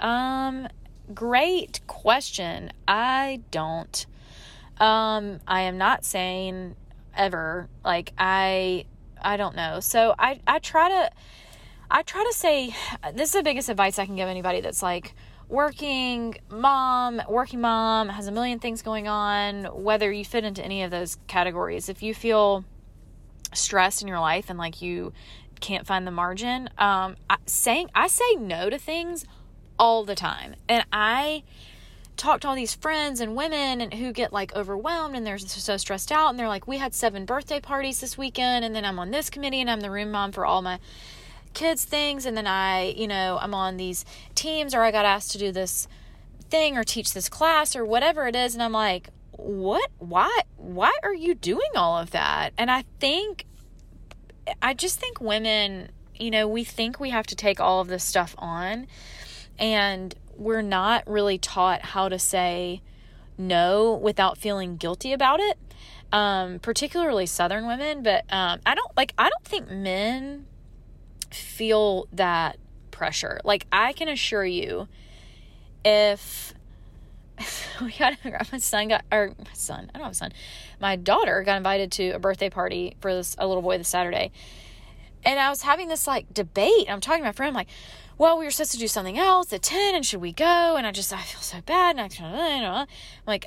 Um, 0.01 0.69
great 1.15 1.81
question. 1.87 2.73
I 2.87 3.43
don't. 3.51 4.07
Um, 4.79 5.41
I 5.47 5.63
am 5.63 5.79
not 5.79 6.05
sane 6.05 6.77
ever. 7.17 7.69
Like 7.85 8.13
I 8.19 8.87
I 9.21 9.37
don't 9.37 9.57
know. 9.57 9.81
So 9.81 10.15
I 10.19 10.41
I 10.47 10.59
try 10.59 10.89
to 10.89 11.11
I 11.91 12.03
try 12.03 12.25
to 12.25 12.37
say 12.37 12.75
this 13.15 13.31
is 13.31 13.35
the 13.35 13.43
biggest 13.43 13.69
advice 13.69 13.99
I 13.99 14.07
can 14.07 14.17
give 14.17 14.29
anybody 14.29 14.61
that's 14.61 14.83
like 14.83 15.15
working 15.49 16.37
mom, 16.51 17.23
working 17.29 17.61
mom, 17.61 18.09
has 18.09 18.27
a 18.27 18.33
million 18.33 18.59
things 18.59 18.83
going 18.83 19.07
on, 19.07 19.65
whether 19.65 20.11
you 20.11 20.25
fit 20.25 20.45
into 20.45 20.65
any 20.65 20.83
of 20.83 20.91
those 20.91 21.19
categories. 21.29 21.89
If 21.89 22.03
you 22.03 22.15
feel 22.15 22.65
stressed 23.55 24.03
in 24.03 24.09
your 24.09 24.19
life 24.19 24.51
and 24.51 24.59
like 24.59 24.83
you 24.83 25.13
can't 25.61 25.87
find 25.87 26.07
the 26.07 26.11
margin, 26.11 26.69
um 26.79 27.17
I, 27.31 27.37
saying 27.47 27.91
I 27.95 28.09
say 28.09 28.35
no 28.35 28.71
to 28.71 28.79
things 28.79 29.25
all 29.79 30.05
the 30.05 30.15
time. 30.15 30.55
And 30.69 30.85
I 30.93 31.45
talk 32.17 32.41
to 32.41 32.49
all 32.49 32.55
these 32.55 32.75
friends 32.75 33.21
and 33.21 33.37
women 33.37 33.81
and 33.81 33.95
who 33.95 34.13
get 34.13 34.33
like 34.33 34.55
overwhelmed 34.57 35.15
and 35.15 35.27
they're 35.27 35.39
so 35.39 35.77
stressed 35.77 36.11
out 36.11 36.31
and 36.31 36.39
they're 36.39 36.49
like 36.49 36.67
we 36.67 36.79
had 36.79 36.95
seven 36.95 37.25
birthday 37.25 37.61
parties 37.61 38.01
this 38.01 38.17
weekend 38.17 38.65
and 38.65 38.75
then 38.75 38.85
I'm 38.85 38.99
on 38.99 39.11
this 39.11 39.31
committee 39.31 39.61
and 39.61 39.71
I'm 39.71 39.81
the 39.81 39.91
room 39.91 40.11
mom 40.11 40.33
for 40.33 40.47
all 40.47 40.63
my 40.63 40.79
kids 41.55 41.85
things 41.85 42.27
and 42.27 42.37
then 42.37 42.47
I, 42.47 42.95
you 42.97 43.07
know, 43.07 43.39
I'm 43.41 43.55
on 43.55 43.77
these 43.77 44.05
teams 44.35 44.75
or 44.75 44.83
I 44.83 44.91
got 44.91 45.05
asked 45.05 45.33
to 45.33 45.39
do 45.39 45.53
this 45.53 45.89
thing 46.49 46.77
or 46.77 46.85
teach 46.85 47.13
this 47.13 47.29
class 47.29 47.77
or 47.77 47.85
whatever 47.85 48.27
it 48.27 48.37
is 48.37 48.55
and 48.55 48.63
I'm 48.63 48.73
like, 48.73 49.11
"What? 49.33 49.91
Why 49.99 50.43
why 50.57 50.93
are 51.03 51.15
you 51.15 51.35
doing 51.35 51.71
all 51.75 51.99
of 51.99 52.11
that?" 52.13 52.53
And 52.57 52.71
I 52.71 52.85
think 53.01 53.47
I 54.63 54.75
just 54.75 55.01
think 55.01 55.21
women, 55.21 55.91
you 56.15 56.31
know, 56.31 56.47
we 56.47 56.63
think 56.63 57.01
we 57.01 57.11
have 57.11 57.27
to 57.29 57.37
take 57.37 57.61
all 57.61 57.81
of 57.81 57.89
this 57.89 58.05
stuff 58.05 58.35
on 58.39 58.87
and 59.59 60.15
we're 60.37 60.63
not 60.63 61.09
really 61.09 61.39
taught 61.39 61.83
how 61.83 62.09
to 62.09 62.19
say 62.19 62.83
no 63.39 63.95
without 63.95 64.39
feeling 64.39 64.77
guilty 64.77 65.13
about 65.13 65.41
it. 65.41 65.59
Um, 66.13 66.61
particularly 66.61 67.27
Southern 67.27 67.67
women, 67.67 68.03
but 68.03 68.25
um, 68.31 68.61
I 68.65 68.75
don't 68.77 68.97
like. 68.97 69.13
I 69.19 69.29
don't 69.29 69.45
think 69.45 69.71
men 69.71 70.47
feel 71.31 72.07
that 72.13 72.59
pressure. 72.93 73.41
Like 73.45 73.67
I 73.73 73.93
can 73.93 74.09
assure 74.09 74.45
you, 74.45 74.87
if 75.85 76.55
we 77.83 77.93
got 77.99 78.15
my 78.53 78.59
son 78.59 78.89
got 78.89 79.05
or 79.13 79.35
my 79.39 79.53
son, 79.53 79.91
I 79.95 79.99
don't 79.99 80.05
have 80.05 80.13
a 80.13 80.17
son, 80.17 80.33
my 80.81 80.97
daughter 80.97 81.43
got 81.43 81.57
invited 81.57 81.93
to 81.93 82.11
a 82.11 82.19
birthday 82.19 82.51
party 82.51 82.97
for 83.01 83.13
this 83.13 83.37
a 83.39 83.47
little 83.47 83.63
boy 83.63 83.79
this 83.79 83.89
Saturday, 83.89 84.33
and 85.25 85.39
I 85.39 85.51
was 85.51 85.63
having 85.63 85.89
this 85.89 86.07
like 86.07 86.33
debate. 86.33 86.87
I'm 86.89 87.01
talking 87.01 87.23
to 87.23 87.29
my 87.29 87.33
friend, 87.33 87.51
I'm 87.51 87.55
like 87.55 87.69
well, 88.19 88.39
we 88.39 88.45
were 88.45 88.51
supposed 88.51 88.73
to 88.73 88.79
do 88.79 88.89
something 88.89 89.19
else 89.19 89.53
at 89.53 89.63
10 89.63 89.95
and 89.95 90.05
should 90.05 90.21
we 90.21 90.33
go? 90.33 90.77
And 90.77 90.87
I 90.87 90.93
just, 90.93 91.13
I 91.13 91.21
feel 91.21 91.41
so 91.41 91.61
bad. 91.61 91.97
And 91.99 92.01
I, 92.01 92.81
I'm 92.81 92.87
like, 93.27 93.47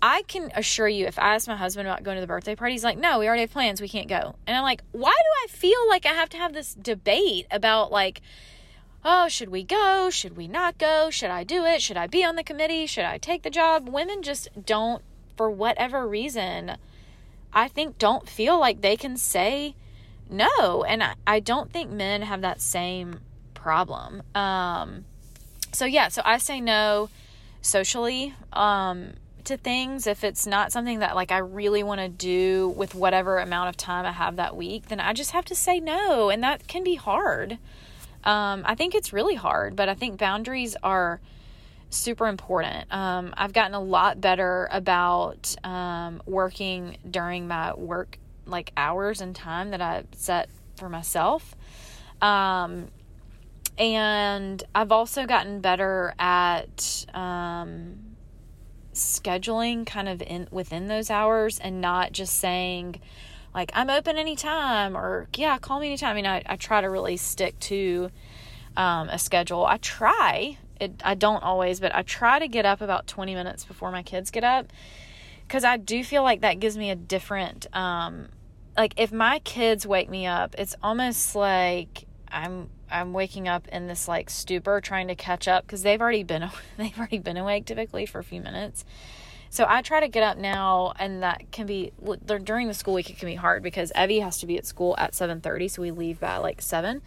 I 0.00 0.22
can 0.22 0.50
assure 0.54 0.88
you, 0.88 1.06
if 1.06 1.18
I 1.18 1.34
ask 1.34 1.46
my 1.46 1.56
husband 1.56 1.86
about 1.86 2.02
going 2.02 2.16
to 2.16 2.20
the 2.20 2.26
birthday 2.26 2.54
party, 2.54 2.72
he's 2.72 2.84
like, 2.84 2.98
no, 2.98 3.18
we 3.18 3.26
already 3.26 3.42
have 3.42 3.50
plans. 3.50 3.80
We 3.80 3.88
can't 3.88 4.08
go. 4.08 4.36
And 4.46 4.56
I'm 4.56 4.62
like, 4.62 4.82
why 4.92 5.10
do 5.10 5.44
I 5.44 5.46
feel 5.48 5.88
like 5.88 6.06
I 6.06 6.14
have 6.14 6.30
to 6.30 6.38
have 6.38 6.54
this 6.54 6.74
debate 6.74 7.46
about 7.50 7.92
like, 7.92 8.22
oh, 9.04 9.28
should 9.28 9.50
we 9.50 9.62
go? 9.62 10.08
Should 10.10 10.36
we 10.36 10.48
not 10.48 10.78
go? 10.78 11.10
Should 11.10 11.30
I 11.30 11.44
do 11.44 11.64
it? 11.64 11.82
Should 11.82 11.96
I 11.98 12.06
be 12.06 12.24
on 12.24 12.36
the 12.36 12.44
committee? 12.44 12.86
Should 12.86 13.04
I 13.04 13.18
take 13.18 13.42
the 13.42 13.50
job? 13.50 13.88
Women 13.88 14.22
just 14.22 14.48
don't, 14.64 15.02
for 15.36 15.50
whatever 15.50 16.08
reason, 16.08 16.76
I 17.52 17.68
think 17.68 17.98
don't 17.98 18.28
feel 18.28 18.58
like 18.58 18.80
they 18.80 18.96
can 18.96 19.18
say 19.18 19.74
no. 20.30 20.84
And 20.84 21.02
I, 21.02 21.14
I 21.26 21.40
don't 21.40 21.72
think 21.72 21.90
men 21.90 22.22
have 22.22 22.40
that 22.42 22.60
same 22.60 23.20
problem. 23.54 24.22
Um, 24.34 25.04
so 25.72 25.84
yeah, 25.84 26.08
so 26.08 26.22
I 26.24 26.38
say 26.38 26.60
no 26.60 27.08
socially 27.62 28.34
um, 28.52 29.14
to 29.44 29.56
things 29.56 30.06
if 30.06 30.24
it's 30.24 30.46
not 30.46 30.72
something 30.72 31.00
that 31.00 31.14
like 31.14 31.32
I 31.32 31.38
really 31.38 31.82
want 31.82 32.00
to 32.00 32.08
do 32.08 32.68
with 32.76 32.94
whatever 32.94 33.38
amount 33.38 33.68
of 33.68 33.76
time 33.76 34.06
I 34.06 34.12
have 34.12 34.36
that 34.36 34.56
week. 34.56 34.88
Then 34.88 35.00
I 35.00 35.12
just 35.12 35.32
have 35.32 35.44
to 35.46 35.54
say 35.54 35.80
no, 35.80 36.30
and 36.30 36.42
that 36.42 36.66
can 36.66 36.84
be 36.84 36.94
hard. 36.94 37.58
Um, 38.24 38.62
I 38.64 38.74
think 38.74 38.94
it's 38.94 39.12
really 39.12 39.36
hard, 39.36 39.76
but 39.76 39.88
I 39.88 39.94
think 39.94 40.18
boundaries 40.18 40.76
are 40.82 41.20
super 41.90 42.26
important. 42.26 42.92
Um, 42.92 43.32
I've 43.36 43.52
gotten 43.52 43.74
a 43.74 43.80
lot 43.80 44.20
better 44.20 44.68
about 44.72 45.54
um, 45.64 46.22
working 46.26 46.98
during 47.08 47.46
my 47.46 47.74
work 47.74 48.18
like 48.46 48.72
hours 48.76 49.20
and 49.20 49.34
time 49.34 49.70
that 49.70 49.80
I 49.80 50.04
set 50.12 50.48
for 50.76 50.88
myself. 50.88 51.54
Um, 52.20 52.88
and 53.78 54.62
I've 54.74 54.92
also 54.92 55.26
gotten 55.26 55.60
better 55.60 56.14
at 56.18 57.04
um, 57.12 58.16
scheduling 58.94 59.86
kind 59.86 60.08
of 60.08 60.22
in 60.22 60.48
within 60.50 60.86
those 60.86 61.10
hours 61.10 61.58
and 61.58 61.80
not 61.80 62.12
just 62.12 62.38
saying 62.38 63.00
like 63.54 63.70
I'm 63.74 63.90
open 63.90 64.16
anytime 64.16 64.96
or 64.96 65.28
yeah, 65.34 65.58
call 65.58 65.80
me 65.80 65.88
anytime. 65.88 66.10
I 66.10 66.14
mean, 66.14 66.26
I, 66.26 66.42
I 66.46 66.56
try 66.56 66.80
to 66.80 66.88
really 66.88 67.16
stick 67.16 67.58
to 67.60 68.10
um, 68.76 69.08
a 69.08 69.18
schedule. 69.18 69.64
I 69.64 69.78
try. 69.78 70.58
It, 70.78 71.00
I 71.02 71.14
don't 71.14 71.42
always, 71.42 71.80
but 71.80 71.94
I 71.94 72.02
try 72.02 72.38
to 72.38 72.48
get 72.48 72.66
up 72.66 72.82
about 72.82 73.06
20 73.06 73.34
minutes 73.34 73.64
before 73.64 73.90
my 73.90 74.02
kids 74.02 74.30
get 74.30 74.44
up 74.44 74.66
because 75.46 75.64
I 75.64 75.78
do 75.78 76.04
feel 76.04 76.22
like 76.22 76.42
that 76.42 76.60
gives 76.60 76.76
me 76.76 76.90
a 76.90 76.94
different, 76.94 77.66
um, 77.74 78.28
like 78.76 78.94
if 78.96 79.12
my 79.12 79.38
kids 79.40 79.86
wake 79.86 80.10
me 80.10 80.26
up, 80.26 80.54
it's 80.58 80.74
almost 80.82 81.34
like 81.34 82.06
I'm 82.28 82.70
I'm 82.90 83.12
waking 83.12 83.48
up 83.48 83.66
in 83.68 83.86
this 83.86 84.06
like 84.06 84.30
stupor 84.30 84.80
trying 84.80 85.08
to 85.08 85.14
catch 85.14 85.48
up 85.48 85.66
because 85.66 85.82
they've 85.82 86.00
already 86.00 86.22
been 86.22 86.48
they've 86.76 86.96
already 86.98 87.18
been 87.18 87.36
awake 87.36 87.66
typically 87.66 88.06
for 88.06 88.18
a 88.18 88.24
few 88.24 88.40
minutes. 88.40 88.84
So 89.48 89.64
I 89.68 89.80
try 89.80 90.00
to 90.00 90.08
get 90.08 90.22
up 90.22 90.36
now, 90.36 90.92
and 90.98 91.22
that 91.22 91.50
can 91.52 91.66
be 91.66 91.92
during 92.44 92.68
the 92.68 92.74
school 92.74 92.94
week. 92.94 93.08
It 93.08 93.18
can 93.18 93.26
be 93.26 93.36
hard 93.36 93.62
because 93.62 93.92
Evie 93.96 94.20
has 94.20 94.38
to 94.38 94.46
be 94.46 94.58
at 94.58 94.66
school 94.66 94.94
at 94.98 95.14
seven 95.14 95.40
thirty, 95.40 95.68
so 95.68 95.82
we 95.82 95.90
leave 95.90 96.20
by 96.20 96.36
like 96.38 96.60
seven. 96.60 97.00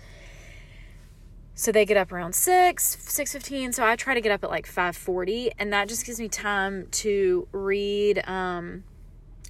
So 1.53 1.73
they 1.73 1.85
get 1.85 1.97
up 1.97 2.11
around 2.13 2.33
six, 2.33 2.97
six 3.01 3.33
fifteen. 3.33 3.73
So 3.73 3.85
I 3.85 3.95
try 3.95 4.13
to 4.13 4.21
get 4.21 4.31
up 4.31 4.43
at 4.43 4.49
like 4.49 4.65
five 4.65 4.95
forty, 4.95 5.51
and 5.59 5.71
that 5.73 5.89
just 5.89 6.05
gives 6.05 6.19
me 6.19 6.29
time 6.29 6.87
to 6.91 7.47
read. 7.51 8.27
Um, 8.27 8.83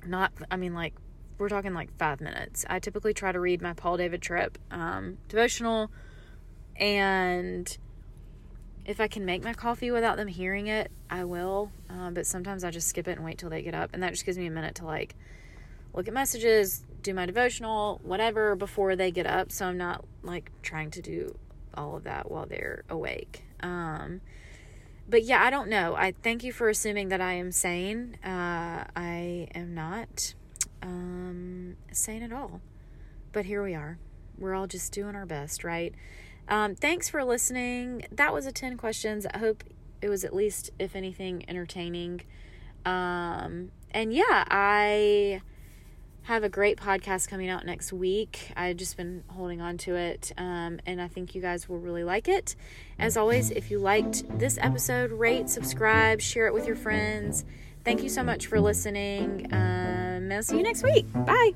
not, 0.06 0.32
I 0.50 0.58
mean, 0.58 0.74
like 0.74 0.94
we're 1.40 1.50
talking 1.50 1.74
like 1.74 1.98
five 1.98 2.22
minutes. 2.22 2.66
I 2.70 2.80
typically 2.80 3.14
try 3.14 3.32
to 3.32 3.40
read 3.40 3.62
my 3.62 3.74
Paul 3.74 3.98
David 3.98 4.22
Tripp 4.22 4.58
um, 4.70 5.18
devotional, 5.28 5.90
and 6.76 7.78
if 8.86 9.00
I 9.00 9.08
can 9.08 9.24
make 9.24 9.44
my 9.44 9.54
coffee 9.54 9.92
without 9.92 10.18
them 10.18 10.28
hearing 10.28 10.66
it, 10.66 10.92
I 11.12 11.24
will. 11.24 11.72
Um, 11.90 12.16
but 12.16 12.26
sometimes 12.26 12.64
I 12.64 12.72
just 12.72 12.88
skip 12.88 13.08
it 13.08 13.18
and 13.18 13.24
wait 13.24 13.38
till 13.38 13.50
they 13.50 13.62
get 13.62 13.76
up. 13.76 13.92
And 13.94 14.02
that 14.02 14.10
just 14.10 14.26
gives 14.26 14.38
me 14.38 14.48
a 14.48 14.52
minute 14.52 14.74
to 14.76 14.86
like 14.86 15.16
look 15.94 16.08
at 16.08 16.14
messages, 16.14 16.84
do 17.04 17.14
my 17.14 17.28
devotional, 17.28 18.00
whatever 18.04 18.56
before 18.56 18.96
they 18.96 19.12
get 19.12 19.28
up. 19.28 19.52
So 19.52 19.68
I'm 19.68 19.78
not 19.78 20.06
like 20.24 20.52
trying 20.64 20.90
to 20.92 21.04
do 21.04 21.38
all 21.76 21.96
of 21.98 22.04
that 22.06 22.32
while 22.32 22.48
they're 22.48 22.84
awake. 22.90 23.44
Um, 23.62 24.22
but 25.08 25.24
yeah, 25.24 25.44
I 25.44 25.52
don't 25.52 25.70
know. 25.70 25.96
I 25.96 26.14
thank 26.24 26.44
you 26.44 26.52
for 26.52 26.68
assuming 26.68 27.10
that 27.10 27.22
I 27.22 27.34
am 27.34 27.52
sane. 27.52 28.18
Uh, 28.24 28.86
I 28.96 29.50
am 29.54 29.76
not 29.76 30.34
um, 30.82 31.76
sane 31.92 32.24
at 32.24 32.32
all. 32.32 32.62
But 33.32 33.46
here 33.46 33.64
we 33.64 33.76
are. 33.76 33.98
We're 34.38 34.56
all 34.56 34.68
just 34.68 34.92
doing 34.92 35.16
our 35.16 35.26
best, 35.26 35.64
right? 35.64 35.94
Um, 36.48 36.76
thanks 36.76 37.10
for 37.10 37.24
listening. 37.24 38.06
That 38.12 38.34
was 38.34 38.46
a 38.46 38.52
10 38.52 38.78
questions. 38.78 39.26
I 39.34 39.38
hope 39.38 39.64
it 40.02 40.10
was 40.10 40.24
at 40.24 40.34
least, 40.34 40.72
if 40.80 40.96
anything, 40.96 41.46
entertaining. 41.48 42.22
Um, 42.86 43.72
and 43.92 44.14
yeah, 44.14 44.46
I 44.50 45.42
have 46.24 46.44
a 46.44 46.50
great 46.50 46.78
podcast 46.78 47.28
coming 47.28 47.50
out 47.50 47.66
next 47.66 47.92
week. 47.92 48.52
I've 48.56 48.78
just 48.78 48.98
been 48.98 49.24
holding 49.30 49.62
on 49.62 49.78
to 49.80 49.96
it, 49.96 50.32
um, 50.38 50.80
and 50.86 51.02
I 51.02 51.08
think 51.08 51.34
you 51.34 51.42
guys 51.42 51.68
will 51.68 51.80
really 51.80 52.04
like 52.04 52.28
it. 52.28 52.56
As 52.98 53.18
always, 53.18 53.52
if 53.52 53.72
you 53.72 53.80
liked 53.80 54.24
this 54.38 54.58
episode, 54.62 55.12
rate, 55.12 55.50
subscribe, 55.50 56.22
share 56.22 56.48
it 56.48 56.54
with 56.54 56.68
your 56.68 56.76
friends. 56.76 57.46
Thank 57.90 58.04
you 58.04 58.10
so 58.10 58.22
much 58.22 58.46
for 58.46 58.62
listening. 58.62 59.52
Um, 59.52 60.32
I'll 60.32 60.44
see 60.44 60.58
you 60.58 60.62
next 60.62 60.84
week. 60.84 61.12
Bye. 61.12 61.54